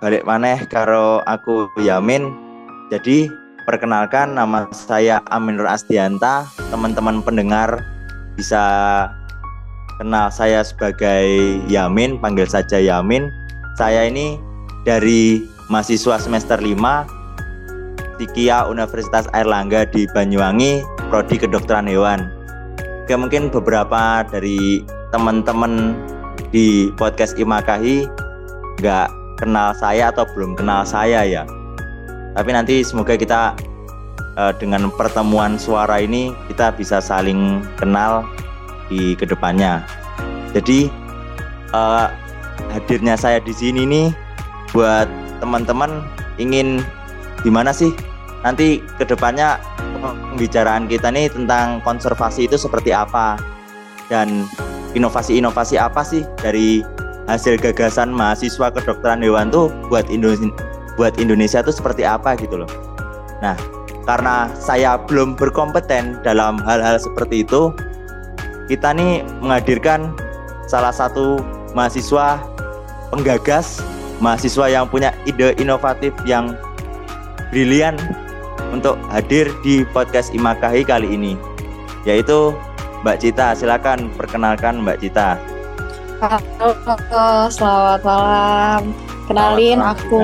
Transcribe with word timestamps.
balik 0.00 0.24
maneh 0.24 0.64
karo 0.72 1.20
aku 1.28 1.68
Yamin. 1.76 2.32
Jadi 2.88 3.28
perkenalkan 3.68 4.32
nama 4.32 4.64
saya 4.72 5.20
Aminur 5.28 5.68
Asdianta. 5.68 6.48
Teman-teman 6.72 7.20
pendengar 7.20 7.84
bisa 8.34 8.64
kenal 10.00 10.32
saya 10.32 10.64
sebagai 10.64 11.60
Yamin, 11.68 12.16
panggil 12.16 12.48
saja 12.48 12.80
Yamin. 12.80 13.28
Saya 13.76 14.08
ini 14.08 14.40
dari 14.88 15.44
mahasiswa 15.68 16.16
semester 16.16 16.56
5 16.56 17.20
Tikia 18.16 18.68
Universitas 18.68 19.28
Airlangga 19.36 19.84
di 19.84 20.08
Banyuwangi, 20.08 20.80
prodi 21.12 21.36
kedokteran 21.36 21.88
hewan. 21.88 22.32
Oke, 23.04 23.16
mungkin 23.16 23.52
beberapa 23.52 24.24
dari 24.28 24.80
teman-teman 25.12 25.92
di 26.52 26.88
podcast 26.96 27.36
Imakahi 27.36 28.08
nggak 28.80 29.19
kenal 29.40 29.72
saya 29.72 30.12
atau 30.12 30.28
belum 30.36 30.52
kenal 30.54 30.84
saya 30.84 31.24
ya. 31.24 31.42
Tapi 32.36 32.50
nanti 32.52 32.84
semoga 32.84 33.16
kita 33.16 33.56
uh, 34.36 34.52
dengan 34.54 34.92
pertemuan 34.94 35.56
suara 35.56 35.98
ini 35.98 36.30
kita 36.52 36.76
bisa 36.76 37.00
saling 37.00 37.64
kenal 37.80 38.22
di 38.92 39.16
ke 39.16 39.24
depannya. 39.24 39.82
Jadi 40.52 40.92
uh, 41.72 42.12
hadirnya 42.70 43.16
saya 43.16 43.40
di 43.42 43.56
sini 43.56 43.88
nih 43.88 44.08
buat 44.70 45.08
teman-teman 45.42 46.04
ingin 46.38 46.84
gimana 47.42 47.72
sih 47.72 47.90
nanti 48.44 48.80
ke 49.00 49.04
depannya 49.04 49.58
pembicaraan 50.00 50.88
kita 50.88 51.12
nih 51.12 51.28
tentang 51.28 51.80
konservasi 51.84 52.48
itu 52.48 52.56
seperti 52.56 52.92
apa 52.94 53.36
dan 54.08 54.48
inovasi-inovasi 54.96 55.76
apa 55.76 56.02
sih 56.02 56.24
dari 56.40 56.82
hasil 57.30 57.54
gagasan 57.62 58.10
mahasiswa 58.10 58.74
kedokteran 58.74 59.22
hewan 59.22 59.54
tuh 59.54 59.70
buat 59.86 60.10
Indonesia 60.10 60.50
buat 60.98 61.16
Indonesia 61.16 61.62
tuh 61.62 61.72
seperti 61.72 62.02
apa 62.02 62.34
gitu 62.36 62.60
loh. 62.60 62.70
Nah, 63.40 63.56
karena 64.04 64.50
saya 64.58 64.98
belum 64.98 65.38
berkompeten 65.38 66.20
dalam 66.26 66.58
hal-hal 66.60 66.98
seperti 67.00 67.46
itu, 67.46 67.72
kita 68.68 68.92
nih 68.92 69.24
menghadirkan 69.40 70.12
salah 70.68 70.92
satu 70.92 71.40
mahasiswa 71.72 72.42
penggagas, 73.14 73.80
mahasiswa 74.20 74.66
yang 74.68 74.84
punya 74.90 75.14
ide 75.24 75.56
inovatif 75.56 76.12
yang 76.28 76.52
brilian 77.48 77.96
untuk 78.74 79.00
hadir 79.08 79.48
di 79.64 79.82
podcast 79.94 80.34
Imakahi 80.36 80.84
kali 80.84 81.16
ini, 81.16 81.32
yaitu 82.04 82.52
Mbak 83.02 83.16
Cita. 83.24 83.56
Silakan 83.56 84.12
perkenalkan 84.20 84.84
Mbak 84.84 85.00
Cita. 85.00 85.40
Halo, 86.20 87.48
selamat 87.48 88.04
malam. 88.04 88.92
Kenalin 89.24 89.80
selamat 89.80 90.04
aku 90.04 90.20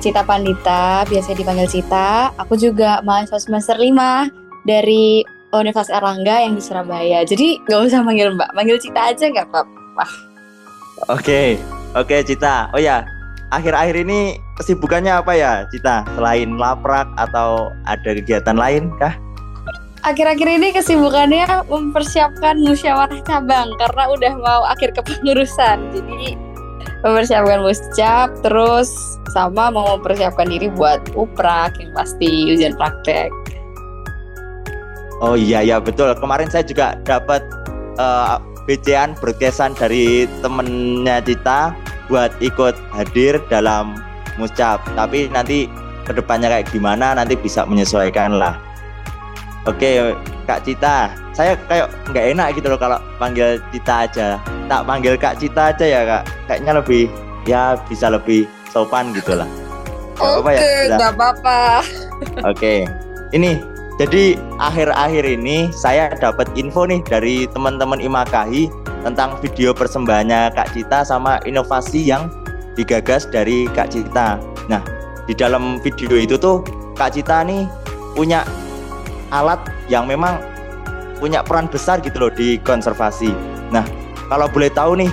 Cita 0.00 0.24
Pandita, 0.24 1.04
biasa 1.04 1.36
dipanggil 1.36 1.68
Cita. 1.68 2.32
Aku 2.40 2.56
juga 2.56 3.04
mahasiswa 3.04 3.36
semester 3.36 3.76
5 3.76 4.64
dari 4.64 5.28
Universitas 5.52 5.92
Erlangga 5.92 6.40
yang 6.40 6.56
di 6.56 6.64
Surabaya. 6.64 7.20
Jadi 7.20 7.60
nggak 7.68 7.84
usah 7.84 8.00
manggil 8.00 8.32
Mbak, 8.32 8.56
manggil 8.56 8.80
Cita 8.80 9.12
aja 9.12 9.28
nggak 9.28 9.52
apa-apa. 9.52 10.04
Oke, 11.12 11.60
oke 11.92 12.24
Cita. 12.24 12.72
Oh 12.72 12.80
ya, 12.80 13.04
akhir-akhir 13.52 14.08
ini 14.08 14.40
kesibukannya 14.56 15.20
apa 15.20 15.36
ya 15.36 15.68
Cita? 15.68 16.08
Selain 16.16 16.56
laprak 16.56 17.12
atau 17.20 17.76
ada 17.84 18.16
kegiatan 18.16 18.56
lain 18.56 18.88
kah? 18.96 19.12
Akhir-akhir 20.06 20.48
ini 20.48 20.68
kesibukannya 20.74 21.66
mempersiapkan 21.66 22.60
musyawarah 22.62 23.22
cabang 23.26 23.74
karena 23.78 24.04
udah 24.12 24.32
mau 24.38 24.62
akhir 24.68 24.94
kepengurusan. 24.94 25.90
Jadi 25.94 26.38
mempersiapkan 27.02 27.62
muscap 27.62 28.28
terus 28.42 28.90
sama 29.30 29.70
mau 29.70 29.98
mempersiapkan 29.98 30.50
diri 30.50 30.70
buat 30.74 31.02
uprak 31.14 31.78
yang 31.78 31.90
pasti 31.94 32.54
ujian 32.54 32.74
praktek. 32.74 33.30
Oh 35.18 35.34
iya 35.34 35.62
ya 35.62 35.82
betul. 35.82 36.14
Kemarin 36.14 36.46
saya 36.46 36.62
juga 36.62 36.94
dapat 37.02 37.42
uh, 37.98 38.38
BCan 38.70 39.18
broadcastan 39.18 39.74
dari 39.74 40.30
temennya 40.44 41.18
Cita 41.26 41.74
buat 42.06 42.30
ikut 42.38 42.74
hadir 42.94 43.42
dalam 43.50 43.98
muscap. 44.38 44.78
Tapi 44.94 45.26
nanti 45.30 45.66
ke 46.06 46.14
depannya 46.14 46.48
kayak 46.48 46.70
gimana 46.70 47.18
nanti 47.18 47.34
bisa 47.34 47.66
menyesuaikan 47.66 48.38
lah. 48.38 48.67
Oke, 49.68 50.16
Kak 50.48 50.64
Cita. 50.64 51.12
Saya 51.36 51.52
kayak 51.68 51.92
nggak 52.08 52.24
enak 52.32 52.48
gitu 52.56 52.72
loh 52.72 52.80
kalau 52.80 52.96
panggil 53.20 53.60
Cita 53.68 54.08
aja. 54.08 54.40
Tak 54.64 54.88
panggil 54.88 55.20
Kak 55.20 55.36
Cita 55.36 55.76
aja 55.76 55.84
ya, 55.84 56.00
Kak. 56.08 56.22
Kayaknya 56.48 56.72
lebih 56.80 57.04
ya 57.44 57.76
bisa 57.84 58.08
lebih 58.08 58.48
sopan 58.72 59.12
gitu 59.12 59.36
lah. 59.36 59.48
Oke, 60.18 60.56
ya? 60.56 60.96
nggak 60.96 61.12
apa-apa. 61.14 61.84
Oke. 62.48 62.88
Ini 63.36 63.60
jadi 64.00 64.40
akhir-akhir 64.56 65.24
ini 65.28 65.68
saya 65.74 66.08
dapat 66.16 66.48
info 66.56 66.88
nih 66.88 67.04
dari 67.04 67.44
teman-teman 67.52 68.00
Imakahi 68.00 68.72
tentang 69.04 69.36
video 69.44 69.76
persembahannya 69.76 70.56
Kak 70.56 70.72
Cita 70.72 71.04
sama 71.04 71.44
inovasi 71.44 72.08
yang 72.08 72.32
digagas 72.72 73.28
dari 73.28 73.68
Kak 73.76 73.92
Cita. 73.92 74.40
Nah, 74.72 74.80
di 75.28 75.36
dalam 75.36 75.76
video 75.84 76.16
itu 76.16 76.40
tuh 76.40 76.64
Kak 76.96 77.14
Cita 77.14 77.44
nih 77.44 77.68
punya 78.16 78.42
alat 79.30 79.60
yang 79.88 80.08
memang 80.08 80.40
punya 81.18 81.42
peran 81.42 81.66
besar 81.66 81.98
gitu 82.00 82.16
loh 82.16 82.32
di 82.32 82.56
konservasi. 82.62 83.34
Nah, 83.74 83.84
kalau 84.30 84.46
boleh 84.48 84.70
tahu 84.70 85.02
nih, 85.02 85.10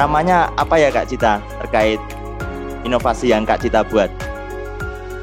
namanya 0.00 0.48
apa 0.56 0.80
ya 0.80 0.88
Kak 0.88 1.12
Cita 1.12 1.38
terkait 1.62 2.00
inovasi 2.82 3.30
yang 3.30 3.44
Kak 3.44 3.62
Cita 3.62 3.84
buat? 3.84 4.08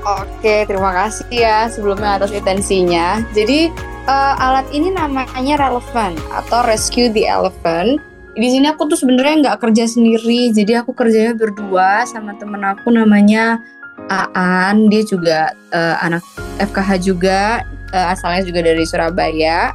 Oke, 0.06 0.64
terima 0.64 0.96
kasih 0.96 1.28
ya 1.28 1.68
sebelumnya 1.68 2.22
atas 2.22 2.32
intensinya. 2.32 3.20
Jadi 3.36 3.68
uh, 4.08 4.34
alat 4.40 4.66
ini 4.72 4.96
namanya 4.96 5.60
relevan 5.60 6.16
atau 6.32 6.64
Rescue 6.64 7.12
the 7.12 7.28
Elephant. 7.28 8.00
Di 8.40 8.48
sini 8.48 8.72
aku 8.72 8.88
tuh 8.88 8.96
sebenarnya 8.96 9.36
nggak 9.44 9.60
kerja 9.60 9.84
sendiri, 9.90 10.56
jadi 10.56 10.86
aku 10.86 10.96
kerjanya 10.96 11.36
berdua 11.36 12.08
sama 12.08 12.38
temen 12.40 12.64
aku 12.64 12.94
namanya 12.94 13.60
Aan. 14.08 14.88
Dia 14.88 15.04
juga 15.04 15.52
uh, 15.76 15.98
anak 16.00 16.24
FKH 16.58 16.90
juga 17.04 17.68
uh, 17.94 18.14
asalnya 18.14 18.46
juga 18.46 18.66
dari 18.66 18.84
Surabaya. 18.86 19.74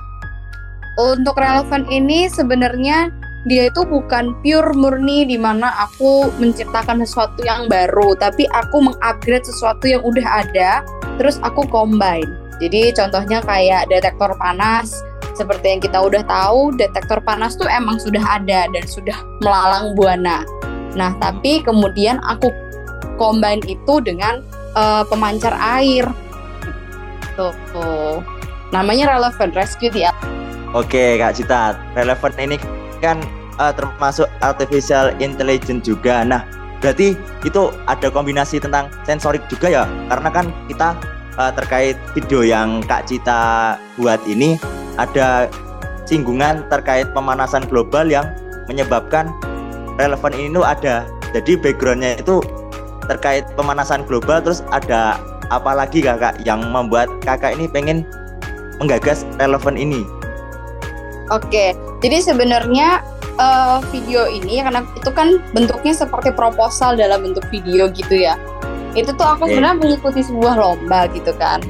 Untuk 0.94 1.34
relevan 1.34 1.86
ini 1.90 2.30
sebenarnya 2.30 3.10
dia 3.44 3.68
itu 3.68 3.84
bukan 3.84 4.32
pure 4.40 4.72
murni 4.72 5.28
di 5.28 5.36
mana 5.36 5.68
aku 5.84 6.32
menciptakan 6.40 7.04
sesuatu 7.04 7.44
yang 7.44 7.68
baru, 7.68 8.16
tapi 8.16 8.48
aku 8.54 8.88
mengupgrade 8.88 9.44
sesuatu 9.44 9.84
yang 9.84 10.00
udah 10.00 10.46
ada, 10.46 10.80
terus 11.20 11.36
aku 11.44 11.66
combine. 11.68 12.30
Jadi 12.62 12.94
contohnya 12.94 13.42
kayak 13.44 13.90
detektor 13.92 14.32
panas, 14.38 15.04
seperti 15.34 15.76
yang 15.76 15.80
kita 15.82 15.98
udah 15.98 16.22
tahu, 16.24 16.72
detektor 16.78 17.18
panas 17.20 17.58
tuh 17.58 17.66
emang 17.68 17.98
sudah 17.98 18.22
ada 18.22 18.70
dan 18.70 18.84
sudah 18.86 19.18
melalang 19.42 19.92
buana. 19.98 20.46
Nah, 20.94 21.12
tapi 21.18 21.60
kemudian 21.66 22.22
aku 22.22 22.54
combine 23.18 23.60
itu 23.66 23.98
dengan 24.00 24.40
uh, 24.78 25.02
pemancar 25.04 25.52
air 25.58 26.06
Tuh. 27.36 28.22
Namanya 28.70 29.14
relevan 29.14 29.54
rescue 29.54 29.90
dia. 29.90 30.10
Oke, 30.74 31.18
Kak 31.22 31.38
Cita. 31.38 31.78
Relevan 31.94 32.34
ini 32.42 32.58
kan 32.98 33.22
uh, 33.62 33.70
termasuk 33.70 34.26
artificial 34.42 35.14
intelligence 35.22 35.86
juga. 35.86 36.26
Nah, 36.26 36.42
berarti 36.82 37.14
itu 37.46 37.70
ada 37.86 38.10
kombinasi 38.10 38.58
tentang 38.58 38.90
sensorik 39.06 39.42
juga 39.46 39.70
ya? 39.70 39.84
Karena 40.10 40.28
kan 40.34 40.50
kita 40.66 40.98
uh, 41.38 41.52
terkait 41.54 41.94
video 42.18 42.42
yang 42.42 42.82
Kak 42.86 43.06
Cita 43.06 43.74
buat 43.94 44.18
ini 44.26 44.58
ada 44.98 45.46
singgungan 46.06 46.66
terkait 46.70 47.10
pemanasan 47.14 47.66
global 47.70 48.10
yang 48.10 48.26
menyebabkan 48.66 49.30
relevan 49.98 50.32
ini 50.34 50.58
ada. 50.62 51.06
Jadi 51.34 51.58
backgroundnya 51.58 52.18
itu 52.18 52.38
terkait 53.10 53.44
pemanasan 53.58 54.06
global 54.06 54.40
terus 54.40 54.64
ada 54.72 55.18
apalagi 55.48 56.04
kakak 56.04 56.40
yang 56.44 56.60
membuat 56.72 57.08
kakak 57.24 57.56
ini 57.56 57.68
pengen 57.68 58.06
menggagas 58.78 59.24
relevan 59.40 59.76
ini? 59.78 60.04
Oke, 61.32 61.72
jadi 62.04 62.20
sebenarnya 62.20 63.00
uh, 63.40 63.80
video 63.88 64.28
ini 64.28 64.60
karena 64.60 64.84
itu 64.92 65.10
kan 65.10 65.40
bentuknya 65.56 65.94
seperti 65.96 66.30
proposal 66.36 66.94
dalam 66.98 67.24
bentuk 67.24 67.44
video 67.48 67.88
gitu 67.88 68.14
ya. 68.28 68.36
Itu 68.92 69.16
tuh 69.16 69.26
aku 69.26 69.48
okay. 69.48 69.56
sebenarnya 69.56 69.78
mengikuti 69.80 70.20
sebuah 70.22 70.54
lomba 70.60 71.08
gitu 71.16 71.32
kan. 71.40 71.64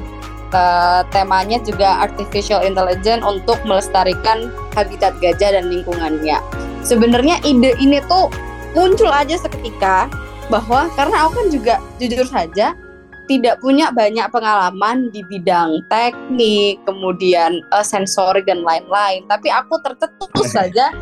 Uh, 0.55 1.03
temanya 1.11 1.59
juga 1.67 2.07
artificial 2.07 2.63
intelligence 2.63 3.27
untuk 3.27 3.59
melestarikan 3.67 4.55
habitat 4.79 5.19
gajah 5.19 5.59
dan 5.59 5.67
lingkungannya. 5.67 6.39
Sebenarnya 6.87 7.43
ide 7.43 7.75
ini 7.83 7.99
tuh 8.07 8.31
muncul 8.75 9.11
aja 9.11 9.39
seketika 9.39 10.07
bahwa 10.53 10.93
karena 10.95 11.27
aku 11.27 11.31
kan 11.41 11.47
juga 11.51 11.75
jujur 11.97 12.27
saja 12.29 12.77
tidak 13.25 13.61
punya 13.61 13.89
banyak 13.91 14.29
pengalaman 14.29 15.09
di 15.11 15.25
bidang 15.25 15.81
teknik, 15.89 16.81
kemudian 16.85 17.65
uh, 17.73 17.85
sensorik 17.85 18.45
dan 18.45 18.61
lain-lain. 18.63 19.25
Tapi 19.29 19.49
aku 19.49 19.81
tercetus 19.81 20.49
saja. 20.57 20.93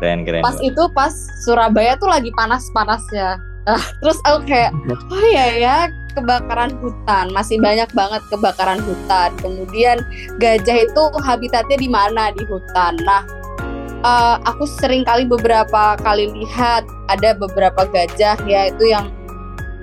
Keren, 0.00 0.24
keren. 0.24 0.40
Pas 0.40 0.56
itu 0.60 0.82
pas 0.96 1.12
Surabaya 1.44 1.96
tuh 2.00 2.08
lagi 2.08 2.32
panas-panasnya. 2.32 3.36
Nah, 3.68 3.84
terus 4.00 4.16
aku 4.24 4.48
kayak, 4.48 4.72
oh 5.12 5.24
iya 5.28 5.46
ya, 5.60 5.76
kebakaran 6.16 6.72
hutan, 6.80 7.28
masih 7.30 7.60
banyak 7.60 7.86
banget 7.92 8.22
kebakaran 8.32 8.80
hutan. 8.80 9.30
Kemudian 9.38 10.00
gajah 10.40 10.88
itu 10.88 11.02
habitatnya 11.20 11.76
di 11.76 11.88
mana 11.88 12.32
di 12.32 12.42
hutan. 12.48 12.96
Nah, 13.04 13.22
uh, 14.04 14.36
aku 14.48 14.64
sering 14.80 15.04
kali 15.04 15.28
beberapa 15.28 15.96
kali 16.00 16.32
lihat 16.32 16.84
ada 17.12 17.36
beberapa 17.36 17.84
gajah 17.88 18.36
ya 18.48 18.72
itu 18.72 18.90
yang 18.90 19.12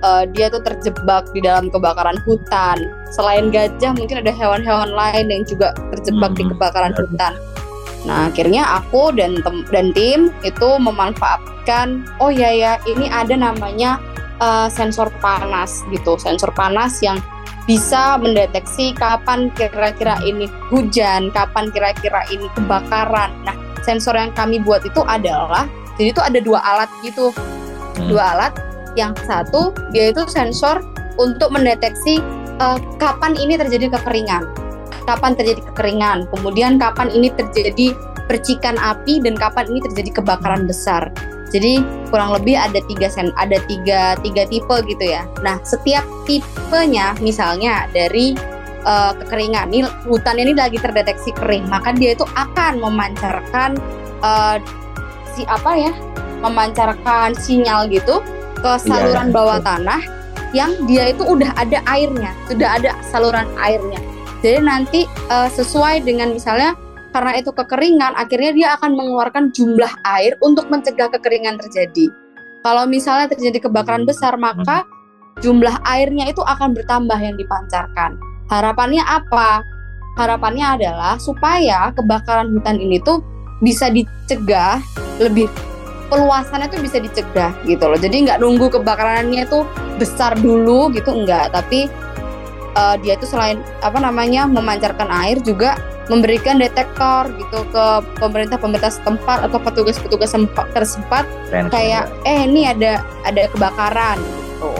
uh, 0.02 0.24
dia 0.28 0.50
tuh 0.50 0.62
terjebak 0.62 1.30
di 1.34 1.40
dalam 1.44 1.70
kebakaran 1.72 2.18
hutan. 2.24 2.90
Selain 3.10 3.50
gajah 3.50 3.94
mungkin 3.96 4.22
ada 4.22 4.32
hewan-hewan 4.32 4.92
lain 4.92 5.26
yang 5.30 5.42
juga 5.46 5.74
terjebak 5.94 6.34
hmm. 6.34 6.38
di 6.38 6.44
kebakaran 6.54 6.94
hutan. 6.94 7.32
Nah, 8.06 8.30
akhirnya 8.30 8.62
aku 8.78 9.10
dan 9.10 9.42
tem 9.42 9.66
dan 9.74 9.90
tim 9.90 10.30
itu 10.46 10.68
memanfaatkan 10.78 12.06
oh 12.22 12.30
ya 12.30 12.48
ya 12.54 12.72
ini 12.86 13.10
ada 13.10 13.34
namanya 13.34 13.98
uh, 14.38 14.70
sensor 14.70 15.10
panas 15.18 15.82
gitu. 15.90 16.14
Sensor 16.16 16.54
panas 16.54 17.02
yang 17.02 17.18
bisa 17.68 18.16
mendeteksi 18.16 18.96
kapan 18.96 19.52
kira-kira 19.52 20.16
ini 20.24 20.48
hujan, 20.72 21.28
kapan 21.34 21.68
kira-kira 21.68 22.24
ini 22.32 22.48
kebakaran. 22.56 23.28
Nah, 23.44 23.56
sensor 23.82 24.16
yang 24.16 24.32
kami 24.32 24.62
buat 24.62 24.84
itu 24.84 25.04
adalah 25.04 25.68
jadi 25.98 26.14
itu 26.14 26.22
ada 26.22 26.38
dua 26.38 26.60
alat 26.62 26.90
gitu 27.02 27.34
hmm. 27.34 28.08
dua 28.12 28.36
alat 28.36 28.52
yang 28.94 29.12
satu 29.26 29.74
dia 29.90 30.12
itu 30.12 30.24
sensor 30.30 30.80
untuk 31.18 31.50
mendeteksi 31.50 32.22
uh, 32.62 32.78
kapan 32.96 33.34
ini 33.36 33.58
terjadi 33.58 33.92
kekeringan 33.98 34.46
kapan 35.04 35.32
terjadi 35.34 35.60
kekeringan 35.72 36.28
kemudian 36.32 36.76
kapan 36.76 37.08
ini 37.12 37.32
terjadi 37.32 37.96
percikan 38.28 38.76
api 38.76 39.24
dan 39.24 39.34
kapan 39.36 39.68
ini 39.72 39.80
terjadi 39.88 40.20
kebakaran 40.20 40.68
besar 40.68 41.08
jadi 41.48 41.80
kurang 42.12 42.36
lebih 42.36 42.60
ada 42.60 42.76
tiga 42.92 43.08
sen 43.08 43.32
ada 43.40 43.56
tiga 43.64 44.14
tiga 44.20 44.44
tipe 44.44 44.76
gitu 44.84 45.04
ya 45.04 45.24
nah 45.40 45.56
setiap 45.64 46.04
tipenya 46.28 47.16
misalnya 47.24 47.88
dari 47.96 48.36
uh, 48.88 49.12
kekeringan. 49.24 49.72
Ini 49.72 49.88
hutan 50.08 50.36
ini 50.40 50.52
lagi 50.56 50.80
terdeteksi 50.80 51.36
kering, 51.36 51.66
maka 51.66 51.92
dia 51.96 52.16
itu 52.16 52.24
akan 52.36 52.80
memancarkan 52.80 53.76
uh, 54.24 54.56
si 55.36 55.44
apa 55.48 55.72
ya? 55.76 55.92
memancarkan 56.38 57.34
sinyal 57.34 57.90
gitu 57.90 58.22
ke 58.58 58.72
iya, 58.74 58.82
saluran 58.82 59.28
yeah. 59.30 59.34
bawah 59.34 59.58
tanah 59.62 60.00
yang 60.56 60.72
dia 60.88 61.12
itu 61.12 61.22
udah 61.24 61.52
ada 61.60 61.84
airnya, 61.84 62.32
sudah 62.48 62.68
ada 62.80 62.96
saluran 63.04 63.48
airnya. 63.60 64.00
Jadi 64.40 64.58
nanti 64.62 65.00
uh, 65.28 65.50
sesuai 65.50 66.06
dengan 66.06 66.32
misalnya 66.32 66.72
karena 67.12 67.40
itu 67.40 67.50
kekeringan, 67.50 68.14
akhirnya 68.14 68.52
dia 68.54 68.68
akan 68.78 68.94
mengeluarkan 68.94 69.50
jumlah 69.50 69.90
air 70.06 70.36
untuk 70.44 70.70
mencegah 70.70 71.10
kekeringan 71.12 71.58
terjadi. 71.58 72.12
Kalau 72.62 72.84
misalnya 72.84 73.32
terjadi 73.32 73.68
kebakaran 73.68 74.04
besar, 74.04 74.36
maka 74.36 74.84
jumlah 75.40 75.82
airnya 75.88 76.28
itu 76.28 76.42
akan 76.44 76.74
bertambah 76.76 77.18
yang 77.18 77.34
dipancarkan. 77.38 78.18
Harapannya 78.48 79.02
apa? 79.04 79.62
Harapannya 80.18 80.66
adalah 80.78 81.14
supaya 81.20 81.94
kebakaran 81.94 82.50
hutan 82.50 82.76
ini 82.82 82.98
tuh 82.98 83.22
bisa 83.62 83.90
dicegah 83.90 84.82
lebih 85.18 85.46
peluasannya 86.08 86.68
tuh 86.72 86.80
bisa 86.80 86.98
dicegah 86.98 87.52
gitu 87.68 87.84
loh. 87.84 87.96
Jadi 88.00 88.28
nggak 88.28 88.40
nunggu 88.40 88.72
kebakarannya 88.72 89.44
tuh 89.48 89.68
besar 89.96 90.34
dulu 90.40 90.88
gitu 90.92 91.12
enggak, 91.12 91.52
tapi 91.52 91.86
uh, 92.76 92.96
dia 93.00 93.14
itu 93.16 93.28
selain 93.28 93.60
apa 93.84 94.00
namanya 94.00 94.48
memancarkan 94.48 95.08
air 95.24 95.38
juga 95.44 95.76
memberikan 96.08 96.56
detektor 96.56 97.28
gitu 97.36 97.68
ke 97.68 97.84
pemerintah-pemerintah 98.16 98.88
setempat 98.88 99.44
atau 99.44 99.60
petugas-petugas 99.60 100.32
tersempat 100.72 101.28
kayak 101.68 102.08
eh 102.24 102.48
ini 102.48 102.64
ada 102.72 103.04
ada 103.28 103.44
kebakaran 103.52 104.16
gitu. 104.16 104.72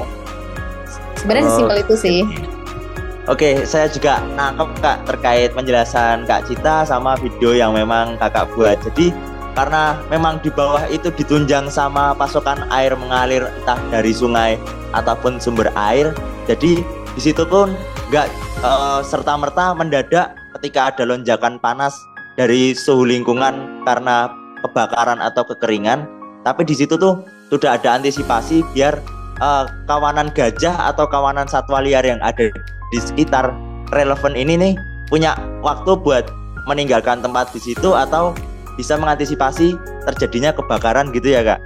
Sebenarnya 1.21 1.45
oh. 1.53 1.57
simpel 1.61 1.79
itu 1.85 1.95
sih. 2.01 2.21
Oke, 3.29 3.61
saya 3.69 3.93
juga 3.93 4.25
nangkep 4.25 4.81
kak 4.81 4.99
terkait 5.05 5.53
penjelasan 5.53 6.25
kak 6.25 6.49
Cita 6.49 6.89
sama 6.89 7.13
video 7.21 7.53
yang 7.53 7.77
memang 7.77 8.17
kakak 8.17 8.49
buat. 8.57 8.81
Jadi 8.81 9.13
karena 9.59 9.99
memang 10.07 10.39
di 10.39 10.55
bawah 10.55 10.87
itu 10.87 11.11
ditunjang 11.11 11.67
sama 11.67 12.15
pasokan 12.15 12.63
air 12.71 12.95
mengalir 12.95 13.43
entah 13.43 13.75
dari 13.91 14.15
sungai 14.15 14.55
ataupun 14.95 15.43
sumber 15.43 15.67
air. 15.75 16.15
Jadi 16.47 16.79
di 16.87 17.21
situ 17.21 17.43
pun 17.43 17.75
nggak 18.15 18.31
uh, 18.63 19.03
serta 19.03 19.35
merta 19.35 19.75
mendadak 19.75 20.39
ketika 20.55 20.95
ada 20.95 21.03
lonjakan 21.03 21.59
panas 21.59 21.99
dari 22.39 22.71
suhu 22.71 23.03
lingkungan 23.03 23.83
karena 23.83 24.31
kebakaran 24.63 25.19
atau 25.19 25.43
kekeringan. 25.43 26.07
Tapi 26.47 26.63
di 26.63 26.79
situ 26.79 26.95
tuh 26.95 27.27
sudah 27.51 27.75
ada 27.75 27.99
antisipasi 27.99 28.63
biar 28.79 29.03
uh, 29.43 29.67
kawanan 29.91 30.31
gajah 30.39 30.87
atau 30.87 31.11
kawanan 31.11 31.51
satwa 31.51 31.83
liar 31.83 32.07
yang 32.07 32.23
ada 32.23 32.47
di 32.95 32.99
sekitar 33.03 33.51
relevan 33.91 34.39
ini 34.39 34.55
nih 34.55 34.73
punya 35.11 35.35
waktu 35.67 35.99
buat 35.99 36.31
meninggalkan 36.71 37.19
tempat 37.19 37.51
di 37.51 37.59
situ 37.59 37.91
atau 37.91 38.39
bisa 38.79 38.95
mengantisipasi 38.95 39.75
terjadinya 40.07 40.55
kebakaran 40.55 41.11
gitu 41.11 41.35
ya 41.35 41.43
kak? 41.43 41.61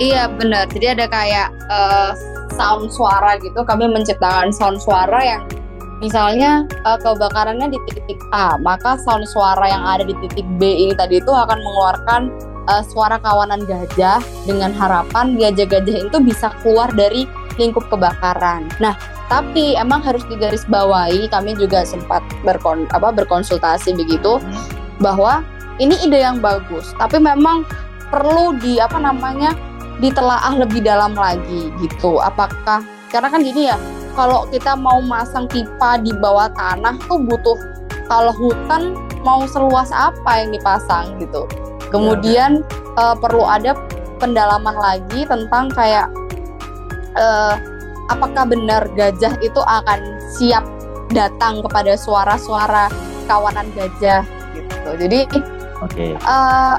Iya 0.00 0.32
benar. 0.32 0.66
Jadi 0.72 0.86
ada 0.98 1.06
kayak 1.06 1.52
uh, 1.68 2.16
sound 2.56 2.88
suara 2.88 3.36
gitu. 3.38 3.60
Kami 3.60 3.86
menciptakan 3.92 4.48
sound 4.50 4.80
suara 4.80 5.20
yang 5.20 5.44
misalnya 6.00 6.64
uh, 6.88 6.96
kebakarannya 6.96 7.70
di 7.70 7.78
titik 7.92 8.18
A, 8.32 8.56
maka 8.56 8.96
sound 9.04 9.28
suara 9.28 9.68
yang 9.68 9.84
ada 9.84 10.02
di 10.08 10.16
titik 10.24 10.48
B 10.56 10.88
ini 10.88 10.96
tadi 10.96 11.20
itu 11.20 11.30
akan 11.30 11.60
mengeluarkan 11.60 12.20
uh, 12.66 12.82
suara 12.82 13.20
kawanan 13.20 13.62
gajah 13.68 14.18
dengan 14.48 14.72
harapan 14.74 15.38
gajah-gajah 15.38 16.08
itu 16.08 16.18
bisa 16.18 16.50
keluar 16.64 16.88
dari 16.90 17.28
lingkup 17.60 17.84
kebakaran. 17.92 18.66
Nah, 18.80 18.96
tapi 19.28 19.76
emang 19.76 20.00
harus 20.04 20.24
digarisbawahi 20.28 21.28
kami 21.28 21.56
juga 21.56 21.84
sempat 21.84 22.24
berkon 22.42 22.88
apa 22.92 23.12
berkonsultasi 23.12 23.96
begitu 23.96 24.40
hmm. 24.40 25.00
bahwa 25.00 25.44
ini 25.78 25.94
ide 26.04 26.20
yang 26.20 26.42
bagus 26.42 26.92
tapi 26.98 27.20
memang 27.22 27.64
perlu 28.12 28.56
di 28.60 28.76
apa 28.76 29.00
namanya 29.00 29.56
ditelaah 30.02 30.58
lebih 30.58 30.84
dalam 30.84 31.16
lagi 31.16 31.72
gitu 31.80 32.18
apakah 32.20 32.84
karena 33.08 33.28
kan 33.28 33.40
gini 33.40 33.70
ya 33.70 33.76
kalau 34.12 34.44
kita 34.52 34.76
mau 34.76 35.00
masang 35.00 35.48
pipa 35.48 35.96
di 36.00 36.12
bawah 36.12 36.52
tanah 36.52 37.00
tuh 37.08 37.20
butuh 37.22 37.56
kalau 38.10 38.34
hutan 38.36 38.92
mau 39.24 39.46
seluas 39.48 39.88
apa 39.94 40.44
yang 40.44 40.52
dipasang 40.52 41.16
gitu 41.22 41.48
kemudian 41.88 42.60
ya. 42.60 42.80
Uh, 42.92 43.16
perlu 43.16 43.40
ada 43.48 43.72
pendalaman 44.20 44.76
lagi 44.76 45.24
tentang 45.24 45.72
kayak 45.72 46.12
uh, 47.16 47.56
apakah 48.12 48.44
benar 48.44 48.84
gajah 48.92 49.32
itu 49.40 49.60
akan 49.64 50.20
siap 50.36 50.64
datang 51.12 51.64
kepada 51.64 51.96
suara-suara 51.96 52.92
kawanan 53.24 53.68
gajah 53.72 54.24
gitu. 54.52 54.90
Jadi 55.00 55.18
okay. 55.90 56.10
uh, 56.22 56.22
eh, 56.22 56.76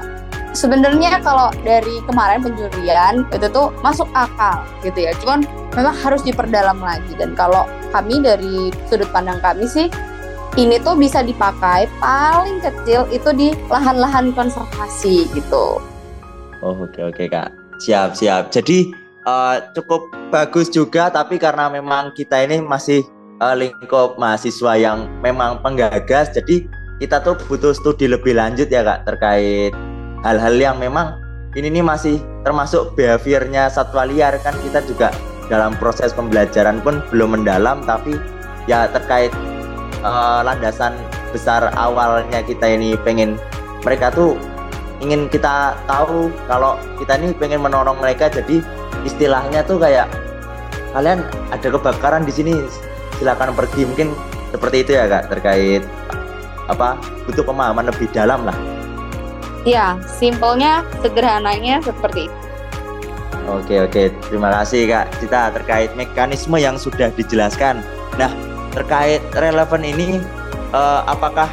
sebenarnya 0.56 1.20
kalau 1.20 1.50
dari 1.66 2.00
kemarin 2.08 2.40
penjurian 2.40 3.26
itu 3.34 3.46
tuh 3.50 3.74
masuk 3.84 4.08
akal 4.14 4.64
gitu 4.80 5.04
ya. 5.04 5.12
Cuman 5.20 5.44
memang 5.74 5.92
harus 5.92 6.22
diperdalam 6.22 6.78
lagi 6.80 7.12
dan 7.18 7.34
kalau 7.34 7.68
kami 7.90 8.22
dari 8.22 8.70
sudut 8.88 9.10
pandang 9.10 9.42
kami 9.42 9.66
sih 9.66 9.90
ini 10.54 10.78
tuh 10.78 10.94
bisa 10.94 11.20
dipakai 11.26 11.90
paling 11.98 12.62
kecil 12.62 13.04
itu 13.10 13.30
di 13.34 13.48
lahan-lahan 13.66 14.30
konservasi 14.32 15.26
gitu. 15.34 15.82
Oh 16.62 16.72
oke 16.72 16.94
okay, 16.94 17.02
oke 17.02 17.18
okay, 17.18 17.26
kak 17.26 17.50
siap 17.82 18.14
siap. 18.14 18.54
Jadi 18.54 18.94
uh, 19.26 19.58
cukup 19.74 20.08
bagus 20.30 20.70
juga 20.70 21.10
tapi 21.10 21.36
karena 21.36 21.68
memang 21.68 22.14
kita 22.14 22.38
ini 22.46 22.62
masih 22.62 23.02
uh, 23.42 23.54
lingkup 23.56 24.16
mahasiswa 24.20 24.78
yang 24.78 25.10
memang 25.20 25.58
penggagas 25.60 26.30
jadi 26.32 26.64
kita 27.02 27.22
tuh 27.22 27.34
butuh 27.50 27.74
studi 27.74 28.06
lebih 28.06 28.38
lanjut 28.38 28.70
ya 28.70 28.86
kak 28.86 29.06
terkait 29.08 29.74
hal-hal 30.22 30.54
yang 30.54 30.76
memang 30.78 31.18
ini 31.54 31.70
nih 31.70 31.84
masih 31.86 32.18
termasuk 32.42 32.98
behaviornya 32.98 33.70
satwa 33.70 34.02
liar. 34.06 34.38
Kan 34.42 34.54
kita 34.62 34.82
juga 34.86 35.14
dalam 35.46 35.74
proses 35.78 36.10
pembelajaran 36.10 36.82
pun 36.82 36.98
belum 37.14 37.38
mendalam 37.38 37.84
tapi 37.86 38.18
ya 38.66 38.90
terkait 38.90 39.30
uh, 40.02 40.42
landasan 40.42 40.94
besar 41.30 41.70
awalnya 41.74 42.42
kita 42.42 42.64
ini 42.64 42.98
pengen 43.02 43.38
mereka 43.84 44.08
tuh 44.10 44.38
ingin 45.02 45.28
kita 45.28 45.76
tahu 45.84 46.32
kalau 46.48 46.80
kita 46.98 47.18
ini 47.18 47.34
pengen 47.38 47.62
menolong 47.62 47.98
mereka. 48.02 48.26
Jadi 48.30 48.62
istilahnya 49.06 49.62
tuh 49.66 49.78
kayak 49.78 50.10
kalian 50.94 51.22
ada 51.50 51.68
kebakaran 51.70 52.26
di 52.26 52.32
sini 52.34 52.54
silakan 53.18 53.54
pergi. 53.54 53.86
Mungkin 53.86 54.10
seperti 54.50 54.86
itu 54.86 54.90
ya 54.94 55.06
kak 55.06 55.30
terkait 55.30 55.82
apa 56.68 56.96
butuh 57.28 57.44
pemahaman 57.44 57.88
lebih 57.88 58.08
dalam 58.12 58.44
lah. 58.46 58.56
Ya 59.64 59.96
simpelnya 60.04 60.84
sederhananya 61.00 61.80
seperti 61.80 62.28
itu. 62.28 62.38
Oke 63.48 63.80
oke. 63.80 64.12
Terima 64.28 64.48
kasih 64.60 64.88
kak 64.88 65.06
Cita 65.20 65.52
terkait 65.52 65.92
mekanisme 65.96 66.56
yang 66.56 66.80
sudah 66.80 67.12
dijelaskan. 67.12 67.80
Nah 68.16 68.32
terkait 68.72 69.20
relevan 69.36 69.84
ini 69.84 70.20
uh, 70.72 71.04
apakah 71.08 71.48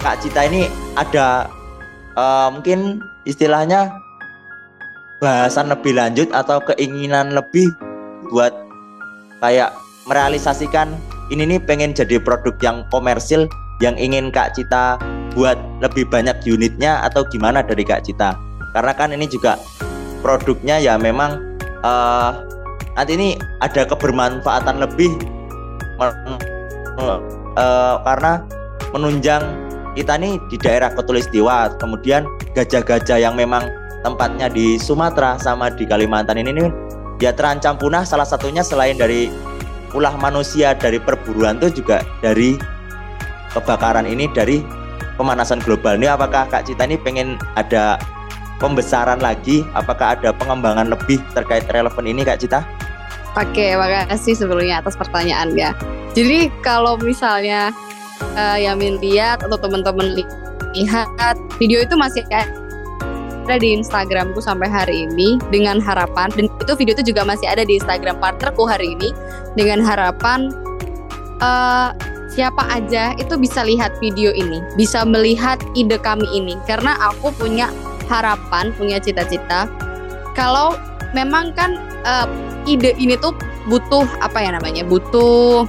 kak 0.00 0.20
Cita 0.24 0.48
ini 0.48 0.68
ada 0.96 1.48
uh, 2.16 2.48
mungkin 2.52 3.00
istilahnya 3.28 3.92
bahasan 5.22 5.70
lebih 5.70 5.94
lanjut 5.94 6.28
atau 6.34 6.58
keinginan 6.66 7.30
lebih 7.36 7.70
buat 8.32 8.50
kayak 9.38 9.70
merealisasikan 10.10 10.98
ini 11.30 11.46
nih 11.46 11.60
pengen 11.62 11.94
jadi 11.94 12.18
produk 12.18 12.56
yang 12.58 12.82
komersil 12.90 13.46
yang 13.82 13.98
ingin 13.98 14.30
Kak 14.30 14.54
Cita 14.54 14.94
buat 15.34 15.58
lebih 15.82 16.06
banyak 16.06 16.38
unitnya 16.46 17.02
atau 17.02 17.26
gimana 17.26 17.66
dari 17.66 17.82
Kak 17.82 18.06
Cita? 18.06 18.38
Karena 18.70 18.94
kan 18.94 19.10
ini 19.10 19.26
juga 19.26 19.58
produknya 20.22 20.78
ya 20.78 20.94
memang 20.94 21.58
uh, 21.82 22.46
nanti 22.94 23.18
ini 23.18 23.28
ada 23.58 23.82
kebermanfaatan 23.82 24.78
lebih 24.78 25.10
uh, 25.98 27.18
karena 28.06 28.46
menunjang 28.94 29.42
kita 29.92 30.16
nih 30.16 30.40
di 30.48 30.56
daerah 30.56 30.88
Katulistiwa, 30.88 31.76
kemudian 31.76 32.24
gajah-gajah 32.56 33.20
yang 33.20 33.36
memang 33.36 33.68
tempatnya 34.00 34.48
di 34.48 34.80
Sumatera 34.80 35.36
sama 35.36 35.68
di 35.68 35.84
Kalimantan 35.84 36.40
ini 36.40 36.54
nih 36.54 36.70
ya 37.20 37.30
terancam 37.30 37.78
punah 37.78 38.02
salah 38.02 38.26
satunya 38.26 38.64
selain 38.64 38.98
dari 38.98 39.30
ulah 39.92 40.16
manusia 40.16 40.72
dari 40.74 40.98
perburuan 40.98 41.60
itu 41.60 41.84
juga 41.84 42.00
dari 42.24 42.56
kebakaran 43.52 44.08
ini 44.08 44.28
dari 44.32 44.64
pemanasan 45.16 45.60
global 45.62 45.96
ini 46.00 46.08
apakah 46.08 46.48
Kak 46.48 46.66
Cita 46.66 46.88
ini 46.88 46.96
pengen 46.96 47.36
ada 47.54 48.00
pembesaran 48.58 49.20
lagi 49.20 49.66
apakah 49.76 50.16
ada 50.18 50.32
pengembangan 50.32 50.88
lebih 50.88 51.20
terkait 51.36 51.68
relevan 51.70 52.04
ini 52.08 52.24
Kak 52.24 52.40
Cita? 52.40 52.64
Oke, 53.32 53.72
makasih 53.80 54.36
sebelumnya 54.36 54.84
atas 54.84 54.92
pertanyaannya. 54.92 55.72
Jadi 56.12 56.52
kalau 56.60 57.00
misalnya 57.00 57.72
uh, 58.36 58.60
Yamin 58.60 59.00
lihat 59.00 59.40
atau 59.40 59.56
teman-teman 59.56 60.12
lihat 60.12 61.36
video 61.56 61.80
itu 61.80 61.96
masih 61.96 62.20
ada 62.28 63.56
di 63.58 63.74
Instagramku 63.74 64.38
sampai 64.38 64.68
hari 64.68 65.08
ini 65.08 65.40
dengan 65.50 65.80
harapan 65.82 66.30
dan 66.36 66.46
itu 66.46 66.72
video 66.76 66.92
itu 66.94 67.12
juga 67.12 67.26
masih 67.26 67.48
ada 67.48 67.66
di 67.66 67.80
Instagram 67.80 68.20
partnerku 68.20 68.68
hari 68.68 68.94
ini 68.94 69.10
dengan 69.56 69.82
harapan 69.82 70.52
uh, 71.42 71.90
siapa 72.32 72.64
aja 72.72 73.12
itu 73.20 73.36
bisa 73.36 73.60
lihat 73.62 74.00
video 74.00 74.32
ini, 74.32 74.64
bisa 74.74 75.04
melihat 75.04 75.60
ide 75.76 76.00
kami 76.00 76.24
ini. 76.32 76.56
Karena 76.64 76.96
aku 77.12 77.28
punya 77.36 77.68
harapan, 78.08 78.72
punya 78.72 78.96
cita-cita. 78.96 79.68
Kalau 80.32 80.80
memang 81.12 81.52
kan 81.52 81.76
uh, 82.08 82.26
ide 82.64 82.96
ini 82.96 83.20
tuh 83.20 83.36
butuh 83.68 84.08
apa 84.24 84.40
ya 84.40 84.56
namanya? 84.56 84.82
butuh 84.82 85.68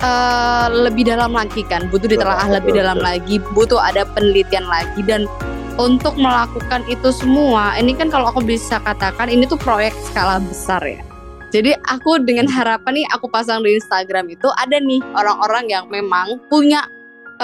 uh, 0.00 0.66
lebih 0.72 1.04
dalam 1.04 1.36
lagi 1.36 1.60
kan, 1.68 1.92
butuh 1.92 2.08
ditelaah 2.08 2.48
lebih 2.48 2.72
dalam 2.72 2.96
lagi, 2.96 3.36
butuh 3.52 3.78
ada 3.78 4.08
penelitian 4.16 4.64
lagi. 4.64 5.04
Dan 5.04 5.28
untuk 5.76 6.16
melakukan 6.16 6.84
itu 6.88 7.12
semua, 7.12 7.76
ini 7.76 7.92
kan 7.92 8.08
kalau 8.08 8.32
aku 8.32 8.40
bisa 8.40 8.80
katakan 8.80 9.28
ini 9.28 9.44
tuh 9.44 9.60
proyek 9.60 9.92
skala 10.08 10.40
besar 10.40 10.80
ya 10.84 11.11
jadi 11.52 11.76
aku 11.84 12.24
dengan 12.24 12.48
harapan 12.48 13.04
nih 13.04 13.06
aku 13.12 13.28
pasang 13.28 13.60
di 13.60 13.76
Instagram 13.76 14.32
itu 14.32 14.48
ada 14.56 14.80
nih 14.80 15.04
orang-orang 15.12 15.68
yang 15.68 15.84
memang 15.92 16.40
punya 16.48 16.80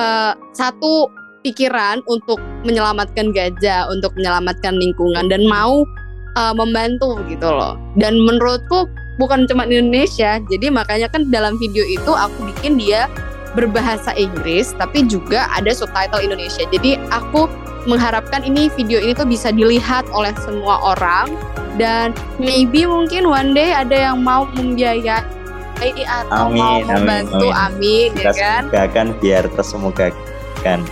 uh, 0.01 0.33
satu 0.57 1.13
pikiran 1.45 2.01
untuk 2.09 2.41
menyelamatkan 2.65 3.31
gajah, 3.31 3.87
untuk 3.93 4.11
menyelamatkan 4.17 4.75
lingkungan 4.81 5.29
dan 5.29 5.45
mau 5.45 5.85
uh, 6.41 6.55
membantu 6.57 7.21
gitu 7.29 7.47
loh. 7.47 7.77
Dan 8.01 8.17
menurutku 8.25 8.89
bukan 9.21 9.45
cuma 9.45 9.69
di 9.69 9.77
Indonesia, 9.77 10.41
jadi 10.49 10.67
makanya 10.73 11.13
kan 11.13 11.29
dalam 11.29 11.61
video 11.61 11.85
itu 11.85 12.11
aku 12.11 12.49
bikin 12.49 12.81
dia 12.81 13.07
berbahasa 13.59 14.15
Inggris 14.15 14.71
tapi 14.79 15.03
juga 15.11 15.51
ada 15.51 15.75
subtitle 15.75 16.23
Indonesia. 16.23 16.63
Jadi 16.71 16.95
aku 17.11 17.51
mengharapkan 17.91 18.47
ini 18.47 18.71
video 18.79 19.03
ini 19.03 19.19
tuh 19.19 19.27
bisa 19.27 19.51
dilihat 19.51 20.07
oleh 20.15 20.31
semua 20.47 20.79
orang. 20.95 21.35
Dan 21.79 22.11
maybe 22.43 22.87
mungkin 22.87 23.27
one 23.31 23.55
day 23.55 23.71
ada 23.71 24.11
yang 24.11 24.23
mau 24.23 24.47
membiayai 24.51 25.23
atau 25.79 26.51
amin, 26.51 26.59
mau 26.59 26.79
membantu. 26.83 27.55
amin, 27.55 27.55
amin, 27.55 28.11
amin 28.11 28.23
ya 28.27 28.33
kan? 28.35 28.63
kan 28.91 29.07
biar 29.23 29.47
tersemoga 29.55 30.11
kan 30.67 30.83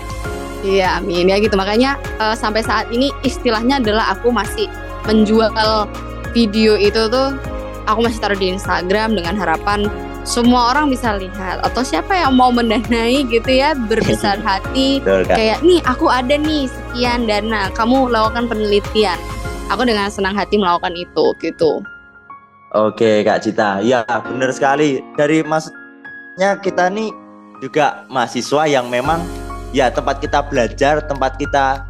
iya 0.66 0.98
amin. 0.98 1.30
Ya 1.30 1.38
gitu. 1.38 1.54
Makanya 1.54 1.96
uh, 2.18 2.34
sampai 2.34 2.66
saat 2.66 2.90
ini 2.90 3.14
istilahnya 3.22 3.78
adalah 3.78 4.18
aku 4.18 4.34
masih 4.34 4.66
menjual 5.06 5.86
video 6.34 6.74
itu 6.74 7.06
tuh 7.06 7.38
aku 7.86 8.02
masih 8.02 8.18
taruh 8.18 8.38
di 8.38 8.50
Instagram 8.50 9.14
dengan 9.14 9.38
harapan 9.38 9.86
semua 10.26 10.74
orang 10.74 10.90
bisa 10.90 11.14
lihat 11.14 11.62
atau 11.62 11.86
siapa 11.86 12.10
yang 12.10 12.34
mau 12.34 12.50
mendanai 12.50 13.22
gitu 13.30 13.46
ya 13.46 13.78
berbesar 13.86 14.42
hati 14.46 14.98
Betul, 14.98 15.22
kayak 15.30 15.62
nih 15.62 15.78
aku 15.86 16.10
ada 16.10 16.34
nih 16.34 16.66
sekian 16.66 17.30
dana 17.30 17.70
kamu 17.78 18.10
lakukan 18.10 18.50
penelitian 18.50 19.16
aku 19.70 19.82
dengan 19.86 20.10
senang 20.10 20.34
hati 20.34 20.58
melakukan 20.58 20.94
itu 20.94 21.34
gitu. 21.42 21.82
Oke 22.74 23.22
Kak 23.22 23.46
Cita, 23.46 23.80
ya 23.80 24.02
benar 24.04 24.50
sekali. 24.52 25.00
Dari 25.14 25.40
maksudnya 25.46 26.58
kita 26.60 26.90
nih 26.90 27.14
juga 27.62 28.04
mahasiswa 28.10 28.68
yang 28.68 28.90
memang 28.90 29.22
ya 29.70 29.88
tempat 29.88 30.20
kita 30.20 30.44
belajar, 30.50 31.00
tempat 31.06 31.38
kita 31.38 31.86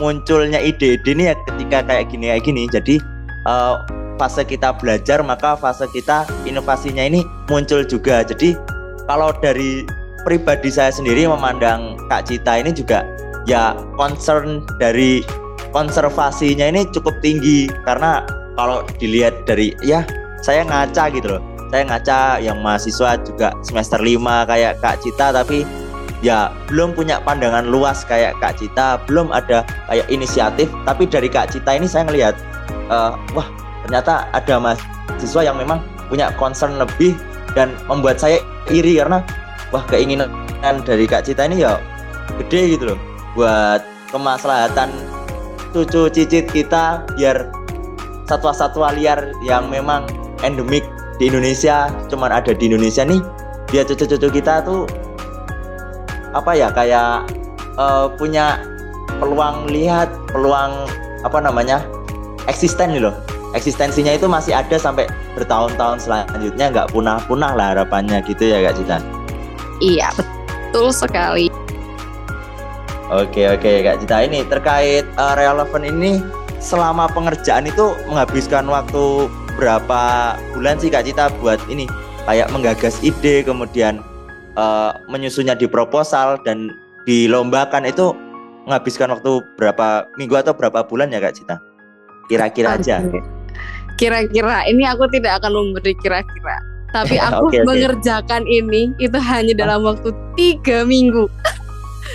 munculnya 0.00 0.62
ide-ide 0.62 1.12
nih 1.12 1.26
ya 1.32 1.36
ketika 1.50 1.78
kayak 1.84 2.04
gini 2.08 2.32
kayak 2.32 2.42
gini. 2.46 2.62
Jadi 2.70 2.96
uh, 3.44 3.84
fase 4.20 4.44
kita 4.44 4.76
belajar 4.76 5.24
maka 5.24 5.56
fase 5.56 5.88
kita 5.96 6.28
inovasinya 6.44 7.00
ini 7.00 7.24
muncul 7.48 7.80
juga. 7.88 8.20
Jadi 8.20 8.52
kalau 9.08 9.32
dari 9.40 9.88
pribadi 10.28 10.68
saya 10.68 10.92
sendiri 10.92 11.24
memandang 11.24 11.96
Kak 12.12 12.28
Cita 12.28 12.60
ini 12.60 12.76
juga 12.76 13.08
ya 13.48 13.72
concern 13.96 14.60
dari 14.76 15.24
konservasinya 15.72 16.68
ini 16.68 16.84
cukup 16.92 17.16
tinggi. 17.24 17.72
Karena 17.88 18.20
kalau 18.60 18.84
dilihat 19.00 19.48
dari 19.48 19.72
ya 19.80 20.04
saya 20.44 20.68
ngaca 20.68 21.08
gitu 21.16 21.40
loh. 21.40 21.42
Saya 21.70 21.86
ngaca 21.86 22.42
yang 22.42 22.58
mahasiswa 22.60 23.16
juga 23.24 23.54
semester 23.64 24.02
5 24.02 24.20
kayak 24.50 24.82
Kak 24.84 25.00
Cita 25.00 25.32
tapi 25.32 25.64
ya 26.20 26.52
belum 26.68 26.92
punya 26.92 27.22
pandangan 27.24 27.64
luas 27.64 28.04
kayak 28.04 28.36
Kak 28.44 28.60
Cita. 28.60 29.00
Belum 29.08 29.32
ada 29.32 29.64
kayak 29.88 30.04
inisiatif. 30.12 30.68
Tapi 30.84 31.08
dari 31.08 31.32
Kak 31.32 31.56
Cita 31.56 31.72
ini 31.72 31.88
saya 31.88 32.04
ngelihat 32.10 32.34
uh, 32.90 33.14
wah 33.32 33.48
ternyata 33.90 34.30
ada 34.30 34.54
mahasiswa 34.62 35.42
yang 35.42 35.58
memang 35.58 35.82
punya 36.06 36.30
concern 36.38 36.78
lebih 36.78 37.18
dan 37.58 37.74
membuat 37.90 38.22
saya 38.22 38.38
iri 38.70 39.02
karena 39.02 39.18
wah 39.74 39.82
keinginan 39.90 40.30
dari 40.86 41.10
Kak 41.10 41.26
Cita 41.26 41.50
ini 41.50 41.66
ya 41.66 41.82
gede 42.38 42.78
gitu 42.78 42.94
loh 42.94 42.98
buat 43.34 43.82
kemaslahatan 44.14 44.94
cucu 45.74 46.06
cicit 46.14 46.46
kita 46.54 47.02
biar 47.18 47.50
satwa-satwa 48.30 48.94
liar 48.94 49.34
yang 49.42 49.66
memang 49.66 50.06
endemik 50.46 50.86
di 51.18 51.26
Indonesia 51.26 51.90
cuman 52.06 52.30
ada 52.30 52.54
di 52.54 52.70
Indonesia 52.70 53.02
nih 53.02 53.18
biar 53.74 53.90
cucu-cucu 53.90 54.38
kita 54.38 54.62
tuh 54.62 54.86
apa 56.30 56.54
ya 56.54 56.70
kayak 56.70 57.26
uh, 57.74 58.06
punya 58.14 58.62
peluang 59.18 59.66
lihat 59.66 60.06
peluang 60.30 60.86
apa 61.26 61.38
namanya 61.42 61.82
eksisten 62.46 62.94
loh 63.02 63.14
eksistensinya 63.54 64.14
itu 64.14 64.30
masih 64.30 64.54
ada 64.54 64.76
sampai 64.78 65.10
bertahun-tahun 65.34 66.02
selanjutnya 66.02 66.66
nggak 66.70 66.88
punah-punah 66.94 67.52
lah 67.54 67.76
harapannya 67.76 68.22
gitu 68.26 68.50
ya 68.50 68.64
Kak 68.70 68.76
Cita 68.78 68.98
iya 69.80 70.10
betul 70.70 70.94
sekali. 70.94 71.50
Oke 73.10 73.50
oke 73.50 73.82
Kak 73.82 74.06
Cita 74.06 74.22
ini 74.22 74.46
terkait 74.46 75.02
uh, 75.18 75.34
relevan 75.34 75.82
ini 75.82 76.22
selama 76.62 77.10
pengerjaan 77.10 77.66
itu 77.66 77.98
menghabiskan 78.06 78.70
waktu 78.70 79.26
berapa 79.58 80.38
bulan 80.54 80.78
sih 80.78 80.94
Kak 80.94 81.10
Cita 81.10 81.26
buat 81.42 81.58
ini? 81.66 81.90
Kayak 82.30 82.54
menggagas 82.54 83.02
ide 83.02 83.42
kemudian 83.42 83.98
uh, 84.54 84.94
menyusunnya 85.10 85.58
di 85.58 85.66
proposal 85.66 86.38
dan 86.46 86.70
dilombakan 87.02 87.90
itu 87.90 88.14
menghabiskan 88.70 89.10
waktu 89.10 89.42
berapa 89.58 90.06
minggu 90.14 90.38
atau 90.38 90.54
berapa 90.54 90.86
bulan 90.86 91.10
ya 91.10 91.18
Kak 91.18 91.34
Cita? 91.34 91.58
Kira-kira 92.30 92.78
aja. 92.78 93.02
Kira-kira 94.00 94.64
ini 94.64 94.88
aku 94.88 95.04
tidak 95.12 95.44
akan 95.44 95.52
memberi 95.52 95.92
kira-kira. 96.00 96.56
Tapi 96.90 97.20
aku 97.28 97.52
okay, 97.52 97.60
okay. 97.60 97.68
mengerjakan 97.68 98.42
ini 98.48 98.96
itu 98.96 99.20
hanya 99.20 99.52
dalam 99.52 99.84
waktu 99.84 100.10
tiga 100.40 100.88
minggu. 100.88 101.28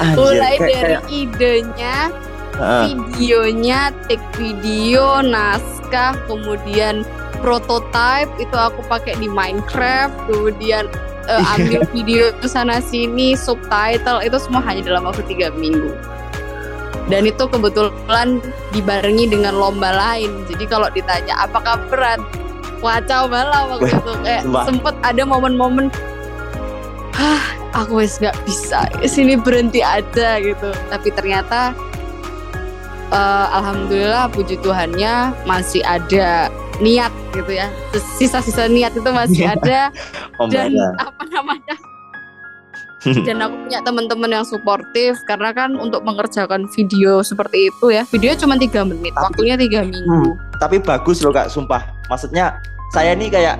Anjir, 0.01 0.17
mulai 0.19 0.55
kayak, 0.59 0.67
dari 0.75 0.95
idenya 1.07 2.11
uh. 2.59 2.83
videonya 2.83 3.95
take 4.11 4.23
video 4.35 5.23
naskah 5.23 6.19
kemudian 6.27 7.07
prototype 7.39 8.27
itu 8.39 8.55
aku 8.55 8.83
pakai 8.91 9.15
di 9.19 9.31
Minecraft 9.31 10.11
kemudian 10.27 10.91
uh, 11.31 11.55
ambil 11.55 11.83
video 11.95 12.31
ke 12.39 12.47
sana 12.47 12.79
sini 12.83 13.39
subtitle 13.39 14.19
itu 14.19 14.37
semua 14.39 14.59
hanya 14.67 14.83
dalam 14.83 15.07
waktu 15.07 15.23
tiga 15.27 15.51
minggu 15.55 15.95
dan 17.05 17.21
itu 17.29 17.43
kebetulan 17.45 18.41
dibarengi 18.73 19.29
dengan 19.29 19.53
lomba 19.53 19.93
lain. 19.93 20.45
Jadi 20.49 20.65
kalau 20.65 20.89
ditanya 20.89 21.37
apakah 21.45 21.77
berat? 21.89 22.21
Wacau 22.81 23.29
malah 23.29 23.77
waktu 23.77 23.93
itu. 23.93 24.11
Kayak 24.21 24.43
sempet 24.65 24.93
ada 25.01 25.23
momen-momen 25.25 25.89
Hah, 27.15 27.55
aku 27.71 28.03
wes 28.03 28.19
gak 28.19 28.35
bisa 28.43 28.91
sini 29.07 29.39
berhenti 29.39 29.79
aja 29.79 30.35
gitu. 30.43 30.69
Tapi 30.91 31.09
ternyata 31.15 31.71
uh, 33.13 33.47
alhamdulillah 33.55 34.27
puji 34.35 34.59
Tuhannya 34.59 35.31
masih 35.47 35.79
ada 35.87 36.51
niat 36.83 37.13
gitu 37.31 37.55
ya. 37.55 37.71
Sisa-sisa 38.19 38.67
niat 38.67 38.91
itu 38.99 39.09
masih 39.15 39.47
iya. 39.47 39.55
ada. 39.55 39.79
Dan 40.51 40.75
apa 40.99 41.23
namanya 41.31 41.94
dan 43.27 43.37
aku 43.45 43.55
punya 43.69 43.79
teman-teman 43.85 44.29
yang 44.41 44.45
suportif 44.45 45.21
karena 45.29 45.53
kan 45.53 45.77
untuk 45.77 46.01
mengerjakan 46.01 46.65
video 46.73 47.21
seperti 47.21 47.69
itu 47.69 47.93
ya 47.93 48.03
video 48.09 48.33
cuma 48.33 48.57
tiga 48.57 48.81
menit 48.81 49.13
tapi, 49.13 49.25
waktunya 49.29 49.55
tiga 49.55 49.79
minggu. 49.85 50.09
hmm, 50.09 50.31
tapi 50.57 50.79
bagus 50.79 51.21
loh 51.21 51.33
kak 51.33 51.51
sumpah. 51.51 51.83
Maksudnya 52.07 52.59
saya 52.93 53.17
nih 53.17 53.29
kayak 53.31 53.55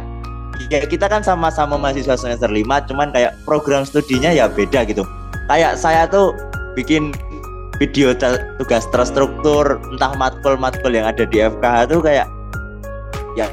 ya 0.72 0.80
kita 0.88 1.12
kan 1.12 1.22
sama-sama 1.22 1.76
mahasiswa 1.76 2.16
semester 2.16 2.48
lima, 2.48 2.80
cuman 2.88 3.12
kayak 3.12 3.36
program 3.44 3.84
studinya 3.84 4.32
ya 4.32 4.48
beda 4.48 4.88
gitu. 4.88 5.04
Kayak 5.52 5.78
saya 5.78 6.08
tuh 6.08 6.34
bikin 6.74 7.12
video 7.76 8.16
tugas 8.56 8.88
terstruktur 8.90 9.78
entah 9.92 10.16
matkul-matkul 10.16 10.96
yang 10.96 11.06
ada 11.06 11.28
di 11.28 11.44
FKH 11.44 11.92
tuh 11.92 12.00
kayak 12.00 12.28
ya 13.36 13.52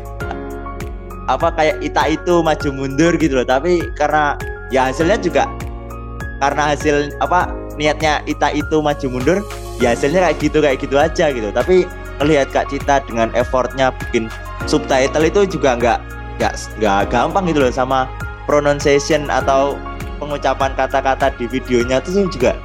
apa 1.26 1.50
kayak 1.54 1.82
ita 1.82 2.06
itu 2.06 2.40
maju 2.40 2.68
mundur 2.70 3.12
gitu 3.18 3.42
loh. 3.42 3.46
Tapi 3.46 3.82
karena 3.98 4.38
ya 4.70 4.88
hasilnya 4.88 5.18
juga 5.18 5.44
karena 6.42 6.74
hasil 6.74 7.14
apa 7.22 7.46
niatnya 7.78 8.18
Ita 8.26 8.50
itu 8.50 8.82
maju 8.82 9.06
mundur 9.06 9.38
ya 9.78 9.94
hasilnya 9.94 10.26
kayak 10.26 10.38
gitu 10.42 10.58
kayak 10.58 10.78
gitu 10.82 10.96
aja 10.98 11.30
gitu. 11.30 11.48
Tapi 11.54 11.86
melihat 12.18 12.50
Kak 12.50 12.66
Cita 12.74 12.98
dengan 13.06 13.30
effortnya 13.38 13.94
bikin 13.94 14.26
subtitle 14.66 15.22
itu 15.22 15.46
juga 15.46 15.78
nggak 15.78 15.98
nggak 16.42 16.54
nggak 16.82 17.00
gampang 17.14 17.46
gitu 17.46 17.62
loh 17.62 17.70
sama 17.70 18.10
pronunciation 18.50 19.30
atau 19.30 19.78
pengucapan 20.18 20.74
kata-kata 20.74 21.30
di 21.38 21.46
videonya 21.46 22.02
itu 22.02 22.10
sih 22.10 22.26
juga 22.34 22.58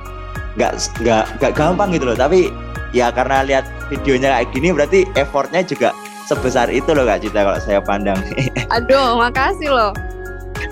nggak 0.57 0.73
nggak 1.05 1.23
nggak 1.37 1.53
gampang 1.53 1.93
gitu 1.93 2.09
loh. 2.09 2.17
Tapi 2.17 2.49
ya 2.97 3.13
karena 3.13 3.45
lihat 3.45 3.69
videonya 3.93 4.41
kayak 4.41 4.49
gini 4.57 4.67
berarti 4.73 4.99
effortnya 5.13 5.61
juga 5.61 5.93
sebesar 6.25 6.67
itu 6.73 6.97
loh 6.97 7.05
Kak 7.05 7.21
Cita 7.21 7.45
kalau 7.45 7.61
saya 7.61 7.77
pandang. 7.77 8.17
Aduh 8.75 9.21
makasih 9.21 9.69
loh 9.69 9.93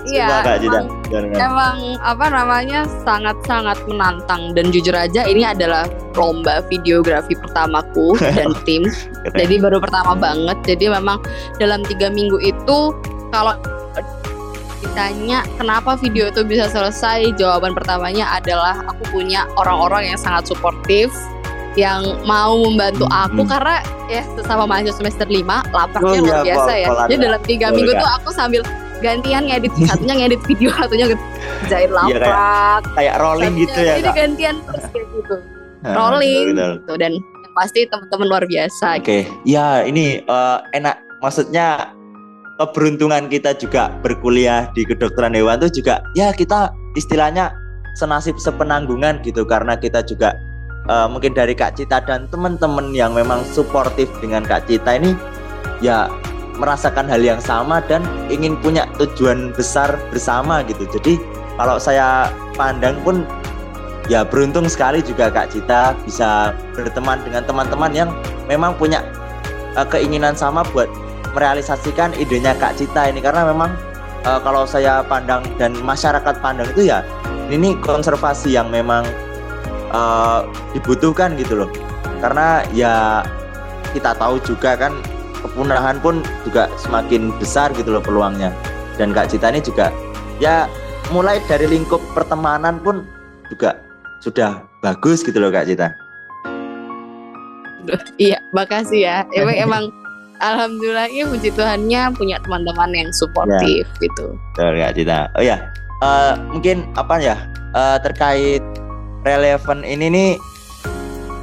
Iya, 0.06 0.58
emang, 0.62 0.86
emang 1.34 1.76
apa 1.98 2.26
namanya 2.30 2.86
sangat-sangat 3.02 3.74
menantang 3.90 4.54
dan 4.54 4.70
jujur 4.70 4.94
aja 4.94 5.26
ini 5.26 5.42
adalah 5.42 5.86
lomba 6.14 6.62
videografi 6.70 7.34
pertamaku 7.34 8.14
dan 8.18 8.54
tim. 8.66 8.86
Jadi 9.34 9.58
baru 9.58 9.82
pertama 9.82 10.14
banget. 10.14 10.56
Jadi 10.62 10.94
memang 10.94 11.18
dalam 11.58 11.82
tiga 11.82 12.06
minggu 12.06 12.38
itu 12.38 12.94
kalau 13.34 13.58
ditanya 14.80 15.42
kenapa 15.58 15.98
video 15.98 16.30
itu 16.30 16.46
bisa 16.46 16.70
selesai, 16.70 17.34
jawaban 17.34 17.74
pertamanya 17.74 18.30
adalah 18.30 18.78
aku 18.86 19.20
punya 19.20 19.44
orang-orang 19.58 20.14
yang 20.14 20.18
sangat 20.20 20.46
suportif 20.46 21.10
yang 21.76 22.24
mau 22.24 22.56
membantu 22.56 23.04
aku 23.12 23.44
hmm. 23.44 23.50
karena 23.52 23.76
ya 24.08 24.24
sesama 24.32 24.64
mahasiswa 24.64 24.96
semester 24.96 25.28
5 25.28 25.44
lapaknya 25.76 26.08
oh, 26.08 26.24
luar 26.24 26.40
iya, 26.40 26.44
biasa 26.48 26.72
ya. 26.72 26.88
Jadi 27.04 27.14
dalam 27.20 27.40
tiga 27.44 27.66
minggu 27.68 27.92
tuh 27.92 28.10
aku 28.16 28.28
sambil 28.32 28.64
gantian 29.06 29.42
ngedit 29.46 29.72
satunya 29.86 30.14
ngedit 30.18 30.42
video 30.50 30.70
satunya 30.74 31.06
ngerjain 31.06 31.90
laprak 31.94 32.18
ya, 32.18 32.26
kayak, 32.26 32.82
kayak 32.98 33.14
rolling 33.22 33.54
satunya, 33.54 33.62
gitu 33.62 33.78
ya 33.78 33.94
jadi 33.94 34.10
kak? 34.10 34.16
gantian 34.18 34.56
terus 34.66 34.84
kayak 34.90 35.06
gitu. 35.14 35.36
Nah, 35.86 35.94
rolling 35.94 36.46
gitu 36.58 36.92
dan 36.98 37.12
yang 37.14 37.52
pasti 37.54 37.80
teman-teman 37.86 38.26
luar 38.26 38.44
biasa. 38.50 38.86
Oke 38.98 39.04
okay. 39.06 39.22
ya 39.46 39.86
ini 39.86 40.20
uh, 40.26 40.58
enak. 40.74 40.98
Maksudnya 41.22 41.96
keberuntungan 42.60 43.28
kita 43.28 43.56
juga 43.56 43.92
berkuliah 44.00 44.68
di 44.72 44.84
kedokteran 44.84 45.36
hewan 45.36 45.60
itu 45.60 45.80
juga 45.80 46.00
ya 46.16 46.32
kita 46.32 46.72
istilahnya 46.96 47.52
senasib 47.96 48.36
sepenanggungan 48.40 49.20
gitu 49.24 49.44
karena 49.44 49.76
kita 49.76 50.04
juga 50.04 50.36
uh, 50.88 51.08
mungkin 51.08 51.32
dari 51.36 51.52
Kak 51.56 51.76
Cita 51.76 52.00
dan 52.04 52.28
teman-teman 52.28 52.92
yang 52.92 53.12
memang 53.12 53.44
suportif 53.44 54.08
dengan 54.20 54.44
Kak 54.44 54.68
Cita 54.68 54.96
ini 54.96 55.16
ya 55.84 56.08
merasakan 56.56 57.06
hal 57.08 57.20
yang 57.20 57.40
sama 57.40 57.84
dan 57.84 58.02
ingin 58.32 58.56
punya 58.60 58.88
tujuan 58.96 59.52
besar 59.52 59.96
bersama 60.10 60.64
gitu. 60.64 60.88
Jadi 60.88 61.20
kalau 61.56 61.76
saya 61.80 62.32
pandang 62.56 62.96
pun 63.04 63.24
ya 64.06 64.22
beruntung 64.22 64.70
sekali 64.70 65.02
juga 65.02 65.28
Kak 65.32 65.52
Cita 65.52 65.92
bisa 66.06 66.54
berteman 66.74 67.20
dengan 67.26 67.42
teman-teman 67.44 67.92
yang 67.92 68.10
memang 68.46 68.76
punya 68.78 69.02
uh, 69.74 69.86
keinginan 69.86 70.34
sama 70.38 70.62
buat 70.70 70.88
merealisasikan 71.36 72.16
idenya 72.16 72.56
Kak 72.56 72.80
Cita 72.80 73.10
ini 73.10 73.20
karena 73.20 73.44
memang 73.44 73.74
uh, 74.24 74.40
kalau 74.40 74.64
saya 74.64 75.04
pandang 75.04 75.44
dan 75.60 75.76
masyarakat 75.84 76.40
pandang 76.40 76.68
itu 76.72 76.88
ya 76.88 77.04
ini 77.52 77.76
konservasi 77.78 78.56
yang 78.56 78.72
memang 78.72 79.04
uh, 79.92 80.46
dibutuhkan 80.72 81.36
gitu 81.36 81.66
loh. 81.66 81.70
Karena 82.22 82.64
ya 82.72 83.22
kita 83.92 84.16
tahu 84.16 84.40
juga 84.42 84.74
kan 84.76 84.96
kepunahan 85.42 86.00
pun 86.00 86.24
juga 86.46 86.70
semakin 86.80 87.34
besar 87.36 87.72
gitu 87.76 87.92
loh 87.92 88.02
peluangnya. 88.04 88.52
Dan 88.96 89.12
Kak 89.12 89.32
Cita 89.32 89.52
ini 89.52 89.60
juga 89.60 89.92
ya 90.40 90.70
mulai 91.12 91.40
dari 91.46 91.68
lingkup 91.68 92.00
pertemanan 92.16 92.80
pun 92.80 93.04
juga 93.52 93.78
sudah 94.24 94.64
bagus 94.80 95.22
gitu 95.22 95.36
loh 95.36 95.52
Kak 95.52 95.68
Cita. 95.68 95.92
Iya 98.18 98.42
makasih 98.50 99.00
ya. 99.04 99.16
Emang 99.36 99.56
emang 99.64 99.84
Alhamdulillah 100.36 101.08
ya 101.08 101.24
puji 101.24 101.48
Tuhannya 101.56 102.12
punya 102.12 102.36
teman-teman 102.44 102.92
yang 102.92 103.08
suportif 103.16 103.88
ya. 103.88 104.02
gitu. 104.04 104.36
Betul 104.56 104.74
Kak 104.80 104.92
Cita. 104.96 105.18
Oh 105.36 105.44
ya 105.44 105.56
uh, 106.02 106.34
mungkin 106.52 106.84
apa 106.96 107.16
ya 107.20 107.36
uh, 107.72 107.96
terkait 108.00 108.60
relevan 109.24 109.82
ini 109.82 110.06
nih 110.12 110.30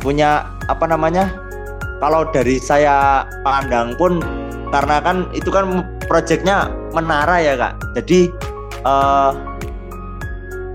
punya 0.04 0.48
apa 0.68 0.86
namanya 0.88 1.32
kalau 2.04 2.28
dari 2.28 2.60
saya 2.60 3.24
pandang 3.48 3.96
pun 3.96 4.20
karena 4.76 5.00
kan 5.00 5.32
itu 5.32 5.48
kan 5.48 5.88
proyeknya 6.12 6.68
menara 6.92 7.40
ya 7.40 7.56
kak 7.56 7.80
jadi 7.96 8.28
uh, 8.84 9.32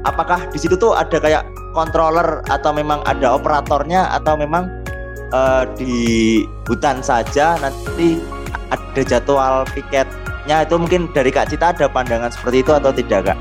apakah 0.08 0.40
di 0.48 0.56
situ 0.56 0.72
tuh 0.80 0.96
ada 0.96 1.20
kayak 1.20 1.44
controller 1.76 2.40
atau 2.48 2.72
memang 2.72 3.04
ada 3.04 3.36
operatornya 3.36 4.08
atau 4.16 4.40
memang 4.40 4.72
uh, 5.36 5.68
di 5.76 6.40
hutan 6.64 7.04
saja 7.04 7.60
nanti 7.60 8.16
ada 8.72 9.02
jadwal 9.04 9.68
piketnya 9.76 10.64
itu 10.64 10.74
mungkin 10.80 11.12
dari 11.12 11.28
kak 11.28 11.52
Cita 11.52 11.76
ada 11.76 11.92
pandangan 11.92 12.32
seperti 12.32 12.64
itu 12.64 12.72
atau 12.72 12.88
tidak 12.88 13.36
kak? 13.36 13.38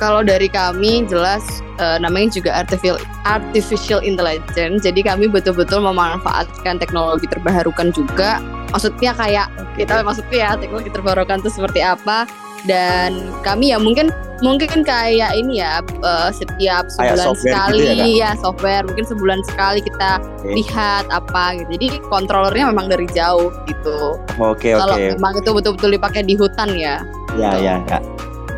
Kalau 0.00 0.24
dari 0.24 0.48
kami 0.48 1.04
jelas 1.04 1.44
uh, 1.76 2.00
namanya 2.00 2.40
juga 2.40 2.50
artificial 2.56 2.96
artificial 3.28 4.00
intelligence. 4.00 4.80
Jadi 4.80 5.04
kami 5.04 5.28
betul-betul 5.28 5.84
memanfaatkan 5.84 6.80
teknologi 6.80 7.28
terbarukan 7.28 7.92
juga. 7.92 8.40
Maksudnya 8.72 9.12
kayak 9.12 9.52
okay. 9.60 9.84
kita 9.84 10.00
maksudnya 10.00 10.38
ya 10.40 10.50
teknologi 10.56 10.88
terbarukan 10.88 11.44
itu 11.44 11.50
seperti 11.52 11.84
apa 11.84 12.24
dan 12.68 13.32
kami 13.40 13.72
ya 13.72 13.78
mungkin 13.80 14.12
mungkin 14.40 14.84
kayak 14.84 15.36
ini 15.36 15.60
ya 15.60 15.84
uh, 16.00 16.32
setiap 16.32 16.88
sebulan 16.88 17.36
sekali 17.36 17.84
gitu 17.84 18.20
ya, 18.20 18.32
ya 18.36 18.40
software 18.40 18.84
mungkin 18.88 19.04
sebulan 19.04 19.40
sekali 19.44 19.84
kita 19.84 20.20
okay. 20.40 20.56
lihat 20.60 21.04
apa 21.12 21.60
gitu 21.60 21.76
jadi 21.76 21.86
kontrolernya 22.08 22.72
memang 22.72 22.88
dari 22.88 23.04
jauh 23.12 23.52
gitu 23.68 24.16
oke 24.40 24.60
okay, 24.60 24.76
kalau 24.76 24.96
okay. 24.96 25.12
memang 25.16 25.40
itu 25.40 25.50
betul-betul 25.52 25.90
dipakai 25.92 26.22
di 26.24 26.34
hutan 26.36 26.68
ya 26.72 27.04
ya 27.36 27.52
gitu. 27.56 27.64
ya 27.64 27.74
kak 27.88 28.02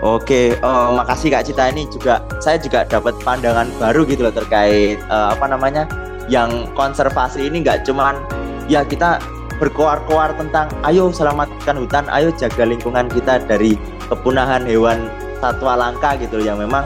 Oke, 0.02 0.58
uh, 0.66 0.90
makasih 0.98 1.30
Kak 1.30 1.46
Cita 1.46 1.70
ini 1.70 1.86
juga 1.86 2.26
saya 2.42 2.58
juga 2.58 2.82
dapat 2.82 3.14
pandangan 3.22 3.70
baru 3.78 4.02
gitu 4.02 4.26
loh 4.26 4.34
terkait 4.34 4.98
uh, 5.06 5.30
apa 5.30 5.46
namanya 5.46 5.86
yang 6.26 6.66
konservasi 6.74 7.46
ini 7.46 7.62
nggak 7.62 7.86
cuman 7.86 8.18
ya 8.66 8.82
kita 8.82 9.22
berkoar-koar 9.62 10.34
tentang 10.34 10.66
ayo 10.90 11.14
selamatkan 11.14 11.78
hutan, 11.78 12.10
ayo 12.10 12.34
jaga 12.34 12.66
lingkungan 12.66 13.06
kita 13.14 13.46
dari 13.46 13.78
kepunahan 14.10 14.66
hewan 14.66 15.06
satwa 15.38 15.78
langka 15.78 16.18
gitu 16.18 16.42
loh 16.42 16.50
yang 16.50 16.58
memang 16.58 16.82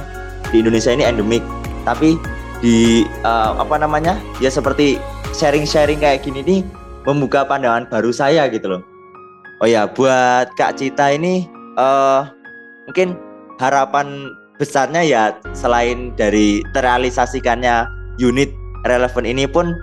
di 0.52 0.60
Indonesia 0.60 0.92
ini 0.92 1.08
endemik. 1.08 1.40
Tapi 1.88 2.20
di 2.60 3.08
uh, 3.24 3.56
apa 3.56 3.80
namanya 3.80 4.20
ya 4.44 4.52
seperti 4.52 5.00
sharing-sharing 5.32 6.04
kayak 6.04 6.20
gini 6.20 6.44
nih 6.44 6.60
membuka 7.08 7.48
pandangan 7.48 7.88
baru 7.88 8.12
saya 8.12 8.44
gitu 8.52 8.76
loh. 8.76 8.84
Oh 9.64 9.68
ya 9.68 9.88
buat 9.88 10.52
Kak 10.52 10.76
Cita 10.76 11.16
ini 11.16 11.48
uh, 11.80 12.28
mungkin 12.86 13.18
harapan 13.58 14.32
besarnya 14.56 15.02
ya 15.04 15.22
selain 15.52 16.14
dari 16.16 16.64
terrealisasikannya 16.72 17.90
unit 18.16 18.48
relevan 18.88 19.26
ini 19.26 19.44
pun 19.44 19.76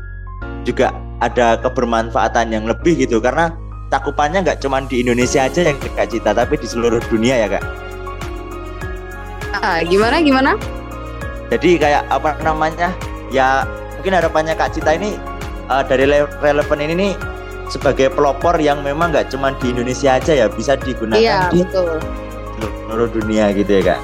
juga 0.63 0.95
ada 1.21 1.59
kebermanfaatan 1.61 2.49
yang 2.49 2.65
lebih 2.65 2.97
gitu 2.97 3.19
karena 3.19 3.53
cakupannya 3.93 4.41
nggak 4.41 4.59
cuma 4.63 4.81
di 4.81 5.05
Indonesia 5.05 5.45
aja 5.45 5.69
yang 5.69 5.77
Kak 5.77 6.09
Cita 6.09 6.33
tapi 6.33 6.57
di 6.57 6.65
seluruh 6.65 6.97
dunia 7.11 7.45
ya 7.45 7.47
Kak. 7.59 7.63
Ah, 9.61 9.79
gimana 9.85 10.19
gimana? 10.19 10.51
Jadi 11.53 11.77
kayak 11.77 12.09
apa 12.09 12.33
namanya 12.41 12.89
ya 13.29 13.67
mungkin 13.99 14.17
harapannya 14.17 14.57
Kak 14.57 14.73
Cita 14.73 14.97
ini 14.97 15.13
uh, 15.69 15.85
dari 15.85 16.09
relevan 16.41 16.79
ini 16.81 16.93
nih 16.97 17.13
sebagai 17.69 18.09
pelopor 18.11 18.57
yang 18.57 18.81
memang 18.81 19.13
nggak 19.13 19.29
cuma 19.29 19.53
di 19.61 19.71
Indonesia 19.71 20.17
aja 20.17 20.33
ya 20.33 20.47
bisa 20.49 20.75
digunakan 20.75 21.21
iya, 21.21 21.47
di 21.53 21.63
betul 21.63 22.01
seluruh 22.67 23.09
dunia 23.11 23.51
gitu 23.55 23.71
ya 23.81 23.95
kak 23.95 24.01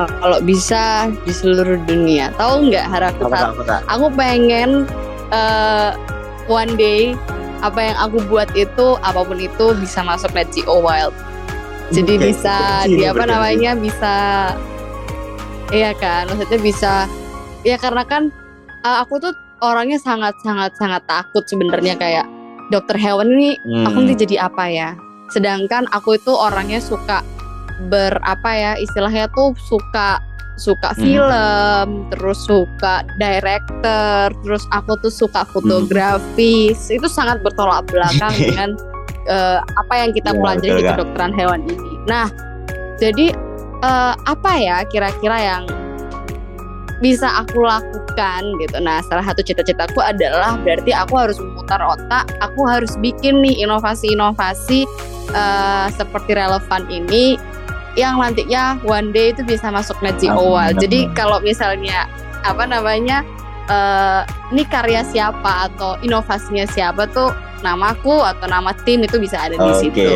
kalau 0.00 0.38
bisa 0.40 1.12
di 1.28 1.32
seluruh 1.34 1.76
dunia. 1.84 2.32
Tahu 2.40 2.72
nggak 2.72 2.86
harapan 2.88 3.52
aku? 3.52 3.60
Aku 3.90 4.06
pengen 4.16 4.88
uh, 5.28 5.92
one 6.48 6.72
day 6.80 7.12
apa 7.60 7.92
yang 7.92 7.96
aku 8.00 8.24
buat 8.32 8.48
itu 8.56 8.96
apa 9.04 9.20
pun 9.20 9.36
itu 9.36 9.76
bisa 9.76 10.00
masuk 10.00 10.32
Net 10.32 10.48
Geo 10.54 10.80
Wild. 10.80 11.12
Jadi 11.90 12.16
okay. 12.16 12.26
bisa 12.32 12.56
di 12.86 13.02
apa 13.04 13.26
namanya 13.26 13.74
bisa 13.74 14.14
iya 15.74 15.90
kan 15.98 16.30
maksudnya 16.30 16.60
bisa 16.62 16.92
ya 17.66 17.74
karena 17.76 18.06
kan 18.06 18.30
uh, 18.86 19.02
aku 19.02 19.18
tuh 19.18 19.34
orangnya 19.58 19.98
sangat 19.98 20.38
sangat 20.46 20.70
sangat 20.78 21.02
takut 21.10 21.42
sebenarnya 21.50 21.98
kayak 21.98 22.26
dokter 22.70 22.94
hewan 22.94 23.34
ini 23.34 23.58
hmm. 23.58 23.90
aku 23.90 23.96
nanti 24.06 24.22
jadi 24.22 24.46
apa 24.46 24.64
ya 24.70 24.90
sedangkan 25.30 25.86
aku 25.94 26.18
itu 26.18 26.30
orangnya 26.34 26.82
suka 26.82 27.24
berapa 27.88 28.50
ya 28.52 28.72
istilahnya 28.76 29.30
tuh 29.32 29.56
suka 29.56 30.20
suka 30.60 30.92
hmm. 30.92 31.00
film, 31.00 31.86
terus 32.12 32.44
suka 32.44 33.00
director, 33.16 34.28
terus 34.44 34.64
aku 34.76 34.92
tuh 35.00 35.08
suka 35.08 35.48
fotografi. 35.48 36.76
Hmm. 36.76 36.96
Itu 37.00 37.08
sangat 37.08 37.40
bertolak 37.40 37.88
belakang 37.88 38.36
dengan 38.52 38.70
uh, 39.32 39.64
apa 39.80 39.94
yang 40.04 40.12
kita 40.12 40.36
ya, 40.36 40.38
pelajari 40.38 40.80
di 40.84 40.84
kedokteran 40.84 41.32
hewan 41.32 41.64
ini. 41.64 41.92
Nah, 42.04 42.28
jadi 43.00 43.32
uh, 43.80 44.14
apa 44.28 44.52
ya 44.60 44.84
kira-kira 44.84 45.36
yang 45.40 45.64
bisa 47.00 47.32
aku 47.40 47.64
lakukan 47.64 47.99
gitu. 48.60 48.76
Nah, 48.82 49.02
salah 49.06 49.24
satu 49.26 49.44
cita-citaku 49.44 50.00
adalah 50.02 50.58
berarti 50.60 50.90
aku 50.94 51.14
harus 51.18 51.36
memutar 51.38 51.80
otak, 51.82 52.26
aku 52.42 52.66
harus 52.66 52.94
bikin 52.98 53.42
nih 53.44 53.62
inovasi-inovasi 53.62 54.88
uh, 55.34 55.86
seperti 55.94 56.34
relevan 56.34 56.82
ini 56.90 57.38
yang 57.98 58.22
nantinya 58.22 58.78
one 58.86 59.10
day 59.10 59.34
itu 59.34 59.42
bisa 59.42 59.70
masuk 59.70 59.98
Net 60.02 60.22
Awal. 60.22 60.78
Jadi 60.78 61.10
kalau 61.18 61.42
misalnya 61.42 62.06
apa 62.46 62.64
namanya 62.64 63.26
uh, 63.66 64.22
ini 64.54 64.62
karya 64.66 65.02
siapa 65.02 65.70
atau 65.70 65.98
inovasinya 66.00 66.64
siapa 66.70 67.10
tuh 67.10 67.34
namaku 67.60 68.24
atau 68.24 68.48
nama 68.48 68.72
tim 68.88 69.04
itu 69.04 69.20
bisa 69.20 69.36
ada 69.36 69.58
di 69.58 69.70
okay. 69.70 69.80
situ. 69.82 70.10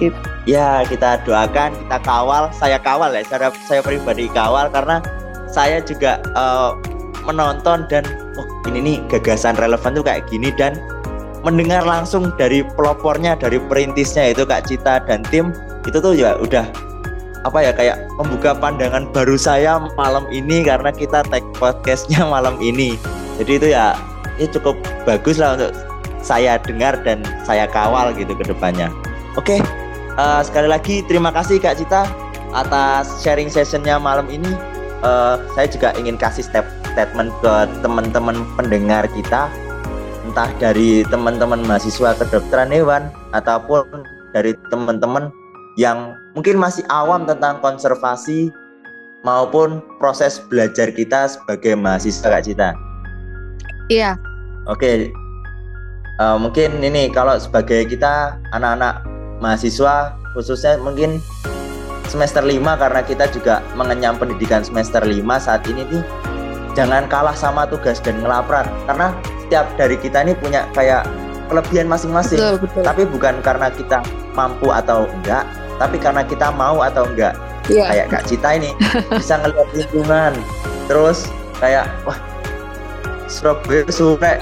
Gitu. 0.00 0.18
Ya 0.46 0.86
kita 0.86 1.20
doakan, 1.26 1.74
kita 1.74 1.98
kawal, 2.06 2.48
saya 2.54 2.78
kawal 2.78 3.10
ya, 3.12 3.26
saya, 3.26 3.50
saya 3.66 3.80
pribadi 3.82 4.30
kawal 4.30 4.70
karena 4.70 5.02
saya 5.50 5.82
juga 5.82 6.22
uh, 6.32 6.78
menonton 7.26 7.84
dan 7.90 8.06
oh 8.38 8.46
ini 8.70 8.78
nih 8.80 8.96
gagasan 9.10 9.58
relevan 9.58 9.98
tuh 9.98 10.04
kayak 10.06 10.24
gini 10.30 10.54
dan 10.54 10.78
mendengar 11.46 11.86
langsung 11.86 12.34
dari 12.34 12.66
pelopornya, 12.74 13.38
dari 13.38 13.62
perintisnya 13.62 14.34
itu 14.34 14.42
Kak 14.42 14.66
Cita 14.66 14.98
dan 15.06 15.22
tim 15.30 15.54
itu 15.86 16.02
tuh 16.02 16.14
ya 16.18 16.34
udah 16.38 16.66
apa 17.46 17.62
ya 17.62 17.70
kayak 17.70 18.10
membuka 18.18 18.58
pandangan 18.58 19.06
baru 19.14 19.38
saya 19.38 19.78
malam 19.94 20.26
ini 20.34 20.66
karena 20.66 20.90
kita 20.90 21.22
tag 21.30 21.46
podcastnya 21.54 22.26
malam 22.34 22.58
ini. 22.58 22.98
Jadi 23.38 23.52
itu 23.62 23.66
ya 23.70 23.94
ini 24.42 24.50
cukup 24.50 24.74
bagus 25.06 25.38
lah 25.38 25.54
untuk 25.54 25.70
saya 26.18 26.58
dengar 26.58 26.98
dan 27.06 27.22
saya 27.46 27.70
kawal 27.70 28.10
gitu 28.18 28.34
ke 28.34 28.50
depannya. 28.50 28.90
Oke 29.38 29.62
uh, 30.18 30.42
sekali 30.42 30.66
lagi 30.66 31.06
terima 31.06 31.30
kasih 31.30 31.62
Kak 31.62 31.78
Cita 31.78 32.10
atas 32.50 33.22
sharing 33.22 33.46
sessionnya 33.46 34.02
malam 34.02 34.26
ini. 34.26 34.50
Uh, 35.04 35.38
saya 35.54 35.68
juga 35.70 35.94
ingin 35.94 36.18
kasih 36.18 36.42
step 36.42 36.66
statement 36.96 37.28
ke 37.44 37.54
teman-teman 37.84 38.40
pendengar 38.56 39.04
kita 39.12 39.52
entah 40.24 40.48
dari 40.56 41.04
teman-teman 41.12 41.60
mahasiswa 41.68 42.16
kedokteran 42.16 42.72
hewan 42.72 43.12
ataupun 43.36 43.84
dari 44.32 44.56
teman-teman 44.72 45.28
yang 45.76 46.16
mungkin 46.32 46.56
masih 46.56 46.88
awam 46.88 47.28
tentang 47.28 47.60
konservasi 47.60 48.48
maupun 49.28 49.84
proses 50.00 50.40
belajar 50.48 50.88
kita 50.88 51.28
sebagai 51.28 51.76
mahasiswa 51.76 52.32
Kak 52.32 52.42
Cita. 52.48 52.72
Iya. 53.92 54.16
Oke. 54.64 55.12
Uh, 56.16 56.40
mungkin 56.40 56.80
ini 56.80 57.12
kalau 57.12 57.36
sebagai 57.36 57.84
kita 57.92 58.40
anak-anak 58.56 59.04
mahasiswa 59.44 60.16
khususnya 60.32 60.80
mungkin 60.80 61.20
semester 62.08 62.40
5 62.40 62.56
karena 62.80 63.00
kita 63.04 63.28
juga 63.28 63.60
mengenyam 63.76 64.16
pendidikan 64.16 64.64
semester 64.64 65.04
5 65.04 65.12
saat 65.36 65.60
ini 65.68 65.84
nih 65.84 66.04
jangan 66.76 67.08
kalah 67.08 67.32
sama 67.32 67.64
tugas 67.64 67.98
dan 68.04 68.20
ngelaparan 68.20 68.68
karena 68.84 69.16
setiap 69.48 69.66
dari 69.80 69.96
kita 69.96 70.20
ini 70.22 70.36
punya 70.36 70.68
kayak 70.76 71.08
kelebihan 71.48 71.88
masing-masing. 71.88 72.38
Tapi 72.84 73.08
bukan 73.08 73.40
karena 73.40 73.72
kita 73.72 74.04
mampu 74.36 74.68
atau 74.68 75.08
enggak, 75.08 75.48
tapi 75.80 75.96
karena 75.96 76.22
kita 76.22 76.52
mau 76.52 76.84
atau 76.84 77.08
enggak. 77.08 77.32
Yeah. 77.66 77.90
kayak 77.90 78.06
Kak 78.14 78.22
Cita 78.30 78.54
ini 78.54 78.70
bisa 79.10 79.42
ngeliat 79.42 79.68
lingkungan. 79.74 80.32
Terus 80.86 81.26
kayak 81.58 81.90
wah 82.06 82.18
Surabaya 83.26 83.82
sore 83.90 84.38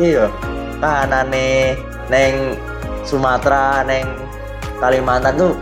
iya 0.00 0.32
kanane 0.80 1.76
neng 2.08 2.56
Sumatera 3.04 3.84
neng 3.84 4.08
Kalimantan 4.80 5.36
tuh 5.36 5.52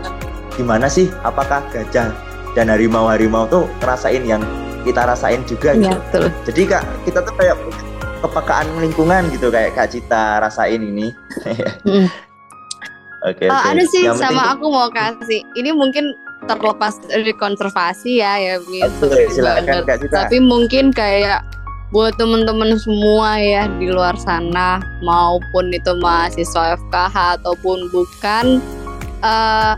gimana 0.55 0.87
sih? 0.87 1.11
Apakah 1.27 1.59
gajah 1.75 2.11
dan 2.55 2.71
harimau-harimau 2.71 3.51
tuh 3.51 3.67
ngerasain 3.83 4.23
yang 4.23 4.43
kita 4.83 5.01
rasain 5.07 5.41
juga 5.47 5.73
iya, 5.73 5.91
gitu. 5.91 5.97
betul. 5.97 6.23
Jadi 6.51 6.61
kak 6.69 6.83
kita 7.07 7.19
tuh 7.23 7.33
kayak 7.39 7.57
kepekaan 8.23 8.67
lingkungan 8.79 9.27
gitu 9.35 9.51
kayak 9.51 9.75
Kak 9.75 9.91
Cita 9.91 10.39
rasain 10.39 10.79
ini. 10.79 11.11
mm. 11.87 12.07
Oke. 13.23 13.47
Okay, 13.47 13.47
uh, 13.51 13.59
okay. 13.59 13.69
Ada 13.75 13.83
sih 13.91 14.01
yang 14.07 14.15
sama 14.15 14.31
penting... 14.47 14.53
aku 14.55 14.65
mau 14.71 14.87
kasih. 14.91 15.41
Ini 15.59 15.71
mungkin 15.75 16.15
terlepas 16.43 16.99
dari 17.07 17.31
konservasi 17.35 18.19
ya 18.19 18.35
ya 18.35 18.55
gitu. 18.63 19.07
silakan 19.31 19.87
Kak 19.87 20.07
Tapi 20.11 20.43
mungkin 20.43 20.91
kayak 20.91 21.43
buat 21.93 22.17
temen-temen 22.17 22.73
semua 22.81 23.37
ya 23.37 23.69
di 23.77 23.85
luar 23.87 24.17
sana 24.17 24.81
maupun 25.05 25.69
itu 25.69 25.93
mahasiswa 26.01 26.73
FKH 26.89 27.37
ataupun 27.39 27.85
bukan 27.93 28.57
uh, 29.21 29.77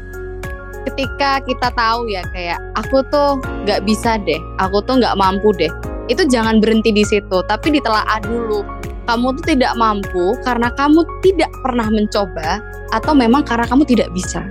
ketika 0.85 1.41
kita 1.43 1.69
tahu 1.73 2.07
ya 2.07 2.21
kayak 2.31 2.61
aku 2.77 3.01
tuh 3.09 3.41
nggak 3.65 3.83
bisa 3.83 4.21
deh 4.21 4.39
aku 4.61 4.79
tuh 4.85 5.01
nggak 5.01 5.17
mampu 5.17 5.49
deh 5.57 5.71
itu 6.05 6.21
jangan 6.29 6.61
berhenti 6.61 6.93
di 6.93 7.01
situ 7.01 7.41
tapi 7.49 7.73
ditelaah 7.73 8.21
dulu 8.21 8.61
kamu 9.05 9.37
tuh 9.37 9.45
tidak 9.53 9.73
mampu 9.77 10.33
karena 10.41 10.73
kamu 10.73 11.05
tidak 11.21 11.49
pernah 11.61 11.87
mencoba 11.93 12.61
atau 12.89 13.13
memang 13.13 13.45
karena 13.45 13.65
kamu 13.69 13.85
tidak 13.85 14.09
bisa. 14.11 14.41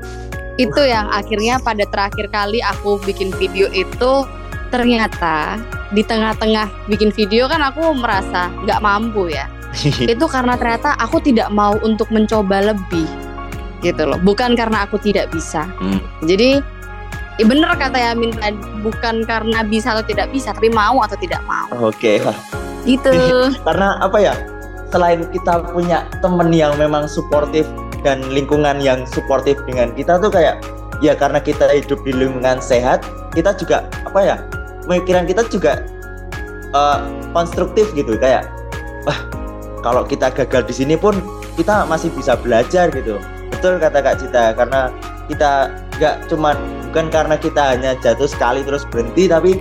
Itu 0.55 0.87
yang 0.87 1.11
akhirnya 1.11 1.59
pada 1.59 1.83
terakhir 1.91 2.31
kali 2.31 2.63
aku 2.63 3.03
bikin 3.03 3.35
video 3.35 3.67
itu 3.75 4.23
ternyata 4.71 5.59
di 5.91 6.03
tengah-tengah 6.07 6.71
bikin 6.87 7.11
video 7.11 7.51
kan 7.51 7.63
aku 7.63 7.95
merasa 7.99 8.51
nggak 8.63 8.83
mampu 8.83 9.35
ya. 9.35 9.51
itu 10.15 10.25
karena 10.31 10.55
ternyata 10.55 10.95
aku 11.03 11.19
tidak 11.19 11.51
mau 11.51 11.75
untuk 11.83 12.07
mencoba 12.15 12.71
lebih 12.71 13.11
gitu 13.85 14.09
loh. 14.09 14.17
Bukan 14.25 14.57
karena 14.57 14.89
aku 14.89 14.97
tidak 14.97 15.29
bisa. 15.31 15.69
Hmm. 15.77 16.01
Jadi 16.25 16.65
Ya 17.35 17.51
bener 17.51 17.67
kata 17.75 17.99
Yamin 17.99 18.31
tadi, 18.39 18.55
bukan 18.79 19.27
karena 19.27 19.67
bisa 19.67 19.91
atau 19.91 20.07
tidak 20.07 20.31
bisa, 20.31 20.55
tapi 20.55 20.71
mau 20.71 21.03
atau 21.03 21.19
tidak 21.19 21.43
mau. 21.51 21.67
Oke. 21.91 22.23
Okay 22.23 22.63
gitu 22.85 23.13
karena 23.67 23.99
apa 24.01 24.19
ya 24.21 24.35
selain 24.93 25.27
kita 25.33 25.65
punya 25.75 26.07
temen 26.23 26.55
yang 26.55 26.77
memang 26.79 27.11
suportif 27.11 27.67
dan 28.07 28.23
lingkungan 28.31 28.79
yang 28.79 29.09
suportif 29.09 29.59
dengan 29.67 29.91
kita 29.97 30.21
tuh 30.21 30.31
kayak 30.31 30.61
ya 31.03 31.17
karena 31.17 31.43
kita 31.43 31.67
hidup 31.73 31.99
di 32.07 32.15
lingkungan 32.15 32.63
sehat 32.63 33.03
kita 33.35 33.57
juga 33.59 33.89
apa 34.07 34.21
ya 34.23 34.37
pemikiran 34.87 35.27
kita 35.27 35.43
juga 35.51 35.83
uh, 36.77 37.03
konstruktif 37.35 37.91
gitu 37.97 38.15
kayak 38.21 38.47
wah 39.09 39.19
kalau 39.83 40.07
kita 40.07 40.31
gagal 40.31 40.63
di 40.71 40.75
sini 40.77 40.95
pun 40.95 41.19
kita 41.59 41.89
masih 41.91 42.13
bisa 42.15 42.39
belajar 42.39 42.93
gitu 42.95 43.19
betul 43.65 43.81
kata 43.81 43.99
Kak 44.05 44.17
Cita 44.21 44.45
karena 44.53 44.93
kita 45.25 45.73
nggak 45.97 46.29
cuman 46.29 46.53
bukan 46.93 47.09
karena 47.09 47.33
kita 47.41 47.73
hanya 47.73 47.97
jatuh 48.05 48.29
sekali 48.29 48.61
terus 48.61 48.85
berhenti 48.93 49.25
tapi 49.25 49.57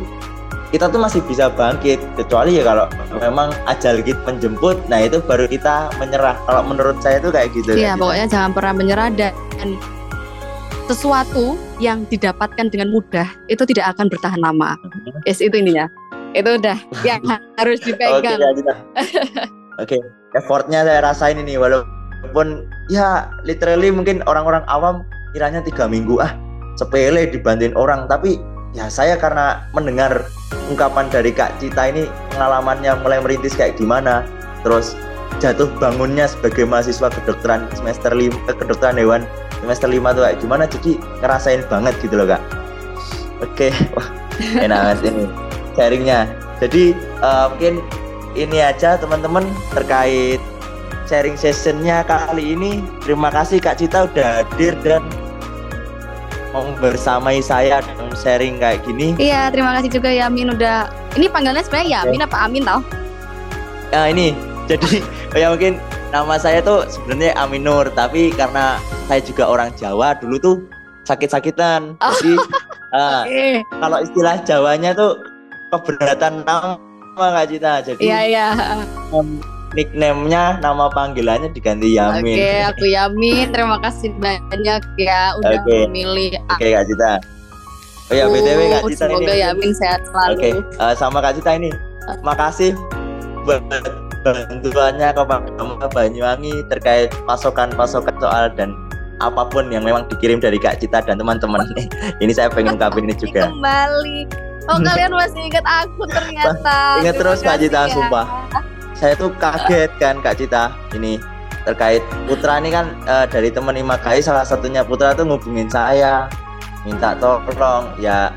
kita 0.76 0.92
tuh 0.92 1.00
masih 1.00 1.24
bisa 1.24 1.48
bangkit. 1.48 2.04
Kecuali 2.20 2.60
ya 2.60 2.68
kalau 2.68 2.92
memang 3.16 3.56
ajal 3.63 4.04
kita 4.04 4.20
menjemput 4.28 4.76
nah 4.92 5.00
itu 5.00 5.24
baru 5.24 5.48
kita 5.48 5.88
menyerah. 6.04 6.36
Kalau 6.44 6.68
menurut 6.68 7.00
saya 7.00 7.24
itu 7.24 7.32
kayak 7.32 7.56
gitu 7.56 7.80
iya 7.80 7.96
pokoknya 7.96 8.28
jangan 8.28 8.52
pernah 8.52 8.74
menyerah 8.76 9.08
dan 9.16 9.32
sesuatu 10.92 11.56
yang 11.80 12.04
didapatkan 12.12 12.68
dengan 12.68 12.92
mudah 12.92 13.32
itu 13.48 13.63
tidak 13.72 13.96
akan 13.96 14.12
bertahan 14.12 14.44
lama. 14.44 14.76
Mm-hmm. 14.84 15.24
yes 15.24 15.39
itu 15.39 15.56
ininya. 15.56 15.88
Itu 16.36 16.60
udah 16.60 16.76
yang 17.08 17.24
harus 17.63 17.80
dipegang. 17.80 18.36
Oke 18.36 18.68
okay, 18.68 18.76
okay. 19.96 20.02
effortnya 20.36 20.84
saya 20.84 21.00
rasain 21.00 21.39
ini 21.39 21.56
walaupun 21.56 22.03
ya 22.88 23.27
literally 23.43 23.91
mungkin 23.91 24.23
orang-orang 24.25 24.63
awam 24.71 25.03
kiranya 25.36 25.59
tiga 25.65 25.89
minggu 25.89 26.21
ah 26.23 26.31
sepele 26.79 27.27
dibanding 27.29 27.75
orang. 27.75 28.07
Tapi 28.07 28.39
ya 28.73 28.88
saya 28.88 29.19
karena 29.19 29.67
mendengar 29.75 30.25
ungkapan 30.71 31.12
dari 31.12 31.29
Kak 31.36 31.59
Cita 31.59 31.89
ini 31.89 32.07
pengalamannya 32.33 32.95
mulai 33.03 33.19
merintis 33.19 33.53
kayak 33.53 33.75
gimana. 33.75 34.23
Terus 34.63 34.95
jatuh 35.43 35.67
bangunnya 35.81 36.29
sebagai 36.29 36.63
mahasiswa 36.63 37.12
kedokteran 37.12 37.67
semester 37.75 38.15
5 38.15 38.31
eh, 38.31 38.55
kedokteran 38.55 38.95
hewan 38.95 39.21
semester 39.59 39.91
5 39.91 40.15
tuh 40.15 40.23
kayak 40.23 40.38
gimana 40.39 40.63
jadi 40.69 40.91
ngerasain 41.19 41.62
banget 41.67 41.93
gitu 41.99 42.15
loh 42.15 42.27
Kak. 42.29 42.41
Oke 43.43 43.73
wah 43.97 44.07
enak 44.62 44.79
banget 44.79 44.99
ini 45.12 45.25
sharingnya. 45.75 46.19
Jadi 46.62 46.95
uh, 47.19 47.51
mungkin 47.51 47.83
ini 48.39 48.63
aja 48.63 48.95
teman-teman 48.95 49.43
terkait 49.75 50.39
sharing 51.13 51.38
sessionnya 51.38 52.02
kali 52.10 52.58
ini 52.58 52.82
terima 53.06 53.30
kasih 53.30 53.62
Kak 53.62 53.78
Cita 53.78 54.10
udah 54.10 54.41
hadir 54.41 54.73
dan 54.82 55.06
mau 56.49 56.65
bersamai 56.82 57.38
saya 57.38 57.86
dalam 57.86 58.10
sharing 58.17 58.58
kayak 58.58 58.82
gini. 58.82 59.13
Iya, 59.21 59.54
terima 59.54 59.78
kasih 59.78 59.93
juga 59.93 60.10
Yamin 60.10 60.58
udah. 60.58 60.89
Ini 61.13 61.30
panggilannya 61.30 61.62
sebenarnya 61.62 61.89
Yamin 62.02 62.26
apa 62.26 62.38
Amin 62.41 62.65
tau? 62.65 62.82
Ya 63.93 64.10
ini, 64.10 64.34
jadi 64.73 65.06
ya 65.38 65.54
mungkin 65.54 65.78
nama 66.10 66.34
saya 66.41 66.65
tuh 66.65 66.89
sebenarnya 66.89 67.38
Aminur, 67.38 67.93
tapi 67.93 68.34
karena 68.34 68.82
saya 69.06 69.21
juga 69.21 69.45
orang 69.45 69.69
Jawa 69.78 70.17
dulu 70.17 70.41
tuh 70.41 70.56
sakit-sakitan. 71.06 71.93
Oh. 72.02 72.10
Jadi 72.10 72.34
uh, 72.97 73.21
okay. 73.21 73.62
kalau 73.69 74.02
istilah 74.02 74.41
Jawanya 74.41 74.97
tuh 74.97 75.21
keberatan 75.69 76.41
nama 76.41 76.82
Kak 77.17 77.45
Cita. 77.54 77.86
Jadi 77.86 78.02
Iya, 78.02 78.19
iya. 78.26 78.47
Um, 79.13 79.53
nickname-nya 79.73 80.62
nama 80.62 80.88
panggilannya 80.93 81.49
diganti 81.51 81.97
Yamin. 81.97 82.38
Oke, 82.38 82.53
aku 82.69 82.86
Yamin. 82.88 83.49
Terima 83.49 83.77
kasih 83.81 84.09
banyak 84.21 84.81
ya 84.97 85.33
udah 85.41 85.59
okay. 85.62 85.89
memilih. 85.89 86.38
Oke, 86.47 86.62
okay, 86.62 86.69
Kak 86.77 86.86
Cita. 86.89 87.13
Oh 88.12 88.13
ya, 88.13 88.25
BTW 88.29 88.59
Kak 88.69 88.83
Cita 88.93 89.05
semoga 89.09 89.33
ini. 89.33 89.43
Yamin 89.43 89.71
sehat 89.73 90.01
selalu. 90.05 90.33
Oke, 90.38 90.39
okay. 90.39 90.53
uh, 90.79 90.93
sama 90.93 91.17
Kak 91.19 91.33
Cita 91.41 91.51
ini. 91.57 91.69
Makasih 92.21 92.71
buat 93.43 93.59
bantuannya 94.23 95.09
kepada 95.12 95.88
Banyuwangi 95.91 96.53
terkait 96.71 97.12
pasokan-pasokan 97.27 98.15
soal 98.23 98.47
dan 98.55 98.71
apa 99.19 99.47
pun 99.47 99.71
yang 99.71 99.83
memang 99.83 100.07
dikirim 100.07 100.39
dari 100.39 100.62
Kak 100.62 100.79
Cita 100.79 101.01
dan 101.03 101.17
teman-teman. 101.17 101.65
ini 102.23 102.31
saya 102.31 102.47
pengen 102.53 102.77
ungkapin 102.77 103.09
ini 103.09 103.15
juga. 103.17 103.49
Kembali. 103.51 104.29
Oh 104.71 104.79
kalian 104.79 105.12
masih 105.12 105.43
ingat 105.43 105.65
aku 105.67 106.07
ternyata. 106.07 107.03
Ingat 107.03 107.15
terus 107.19 107.39
Kak 107.43 107.59
Cita, 107.59 107.83
ya. 107.83 107.91
sumpah 107.91 108.25
saya 108.93 109.17
tuh 109.17 109.34
kaget 109.41 109.89
kan 109.97 110.21
Kak 110.21 110.38
Cita 110.39 110.71
ini 110.93 111.17
terkait 111.63 112.03
Putra 112.27 112.60
ini 112.60 112.71
kan 112.71 112.95
uh, 113.08 113.25
dari 113.27 113.49
teman 113.49 113.75
Imakai 113.75 114.21
salah 114.21 114.45
satunya 114.45 114.84
Putra 114.84 115.15
tuh 115.15 115.25
ngubungin 115.27 115.69
saya 115.71 116.29
minta 116.84 117.15
tolong. 117.17 117.88
Ya 117.97 118.34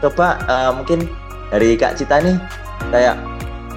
coba 0.00 0.38
uh, 0.48 0.72
mungkin 0.74 1.08
dari 1.52 1.76
Kak 1.76 1.96
Cita 2.00 2.20
nih 2.20 2.36
kayak 2.90 3.16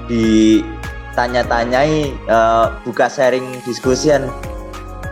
ditanya-tanyai 0.07 2.13
uh, 2.31 2.71
buka 2.87 3.09
sharing 3.11 3.61
diskusian. 3.67 4.31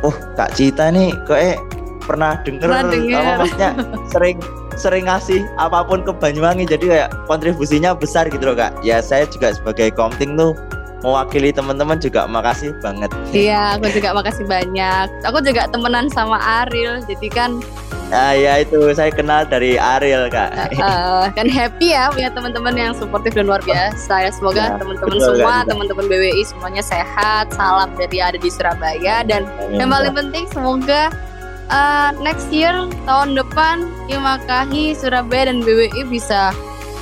Oh 0.02 0.16
Kak 0.40 0.56
Cita 0.56 0.92
nih 0.92 1.12
kok 1.28 1.40
eh 1.40 1.58
pernah 2.04 2.36
denger, 2.44 2.68
pernah 2.68 2.84
denger. 2.92 3.16
apa 3.16 3.40
maksudnya 3.40 3.72
sering 4.12 4.36
sering 4.76 5.08
ngasih 5.08 5.48
apa 5.56 5.88
pun 5.88 6.04
ke 6.04 6.12
Banyuwangi 6.12 6.68
jadi 6.68 6.84
kayak 6.84 7.16
kontribusinya 7.30 7.96
besar 7.96 8.28
gitu 8.28 8.44
loh 8.44 8.58
kak. 8.58 8.76
Ya 8.84 9.00
saya 9.00 9.24
juga 9.30 9.56
sebagai 9.56 9.94
komting 9.96 10.36
tuh 10.36 10.52
mewakili 11.04 11.52
teman-teman 11.52 12.00
juga 12.00 12.26
makasih 12.26 12.72
banget. 12.80 13.12
Iya, 13.36 13.78
aku 13.78 13.92
juga 13.92 14.10
makasih 14.16 14.48
banyak. 14.48 15.08
Aku 15.28 15.44
juga 15.44 15.68
temenan 15.68 16.08
sama 16.10 16.40
Ariel, 16.40 17.04
jadi 17.06 17.28
kan 17.30 17.52
Nah, 18.14 18.38
ya 18.38 18.62
itu 18.62 18.78
saya 18.94 19.10
kenal 19.10 19.42
dari 19.50 19.74
Ariel 19.74 20.30
kak. 20.30 20.78
Uh, 20.78 21.34
kan 21.34 21.50
happy 21.50 21.98
ya 21.98 22.14
punya 22.14 22.30
teman-teman 22.30 22.78
yang 22.78 22.94
suportif 22.94 23.34
dan 23.34 23.50
luar 23.50 23.58
biasa. 23.66 24.30
Ya 24.30 24.30
semoga 24.30 24.70
ya, 24.70 24.78
teman-teman 24.78 25.18
semua, 25.18 25.66
teman-teman 25.66 26.06
BWI 26.06 26.46
semuanya 26.46 26.86
sehat. 26.86 27.50
Salam 27.58 27.90
dari 27.98 28.22
ada 28.22 28.38
di 28.38 28.54
Surabaya 28.54 29.26
dan 29.26 29.50
ya, 29.50 29.82
yang 29.82 29.90
paling 29.90 30.14
penting 30.14 30.46
semoga 30.54 31.10
uh, 31.74 32.14
next 32.22 32.54
year 32.54 32.86
tahun 33.10 33.34
depan 33.34 33.82
Imakahi 34.06 34.94
Surabaya 34.94 35.50
dan 35.50 35.66
BWI 35.66 36.06
bisa 36.06 36.54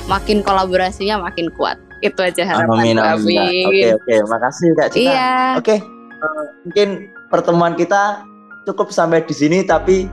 makin 0.08 0.40
kolaborasinya 0.40 1.20
makin 1.28 1.52
kuat 1.52 1.76
itu 2.02 2.20
aja 2.20 2.42
harapan 2.42 2.98
amin, 2.98 2.98
amin. 2.98 3.66
Oke 3.70 3.86
oke, 3.94 4.14
makasih 4.26 4.68
Kak 4.74 4.88
Cita. 4.90 5.14
Iya. 5.14 5.32
Oke, 5.56 5.76
uh, 6.18 6.44
mungkin 6.66 6.88
pertemuan 7.30 7.78
kita 7.78 8.26
cukup 8.66 8.90
sampai 8.90 9.22
di 9.22 9.34
sini, 9.34 9.62
tapi 9.62 10.10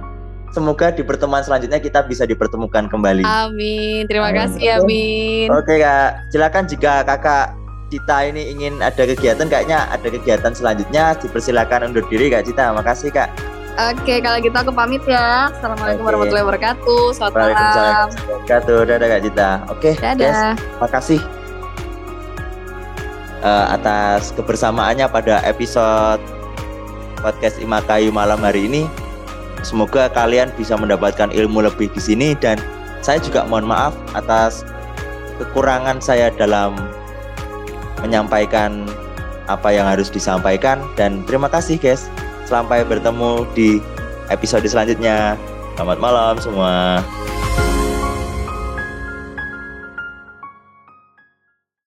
semoga 0.54 0.94
di 0.94 1.02
pertemuan 1.02 1.42
selanjutnya 1.42 1.82
kita 1.82 2.06
bisa 2.06 2.30
dipertemukan 2.30 2.90
kembali. 2.90 3.26
Amin. 3.26 4.06
Terima 4.06 4.30
amin. 4.30 4.38
kasih 4.38 4.86
Amin. 4.86 5.48
Oke 5.50 5.82
Kak, 5.82 6.30
silakan 6.30 6.70
jika 6.70 7.02
Kakak 7.06 7.58
Cita 7.90 8.22
ini 8.22 8.54
ingin 8.54 8.86
ada 8.86 9.02
kegiatan, 9.02 9.50
kayaknya 9.50 9.90
ada 9.90 10.06
kegiatan 10.06 10.54
selanjutnya, 10.54 11.18
dipersilakan 11.18 11.90
undur 11.90 12.06
diri 12.06 12.30
Kak 12.30 12.46
Cita. 12.46 12.70
Makasih 12.70 13.10
Kak. 13.10 13.34
Oke, 13.80 14.20
kalau 14.20 14.38
gitu 14.44 14.54
aku 14.54 14.76
pamit 14.76 15.02
ya. 15.08 15.50
Assalamualaikum 15.56 16.04
Oke. 16.04 16.10
warahmatullahi 16.12 16.46
wabarakatuh. 16.46 17.04
Selamat 17.16 17.32
malam. 17.34 17.42
Waalaikumsalam 17.50 18.08
wabarakatuh. 18.14 18.80
Dadah 18.86 19.08
Kak 19.08 19.22
Cita. 19.26 19.50
Oke, 19.72 19.92
Dadah. 19.98 20.20
Yes, 20.20 20.38
makasih 20.78 21.39
uh, 23.44 23.76
atas 23.76 24.32
kebersamaannya 24.36 25.08
pada 25.12 25.44
episode 25.48 26.22
podcast 27.20 27.60
Imakayu 27.60 28.12
malam 28.12 28.40
hari 28.40 28.68
ini. 28.68 28.88
Semoga 29.60 30.08
kalian 30.08 30.56
bisa 30.56 30.80
mendapatkan 30.80 31.36
ilmu 31.36 31.68
lebih 31.68 31.92
di 31.92 32.00
sini 32.00 32.32
dan 32.40 32.56
saya 33.04 33.20
juga 33.20 33.44
mohon 33.44 33.68
maaf 33.68 33.92
atas 34.16 34.64
kekurangan 35.40 36.00
saya 36.00 36.32
dalam 36.32 36.76
menyampaikan 38.00 38.88
apa 39.52 39.74
yang 39.76 39.84
harus 39.84 40.08
disampaikan 40.08 40.80
dan 40.96 41.28
terima 41.28 41.52
kasih 41.52 41.76
guys. 41.76 42.08
Sampai 42.48 42.82
bertemu 42.82 43.46
di 43.54 43.78
episode 44.32 44.66
selanjutnya. 44.66 45.38
Selamat 45.76 45.98
malam 46.02 46.36
semua. 46.42 47.04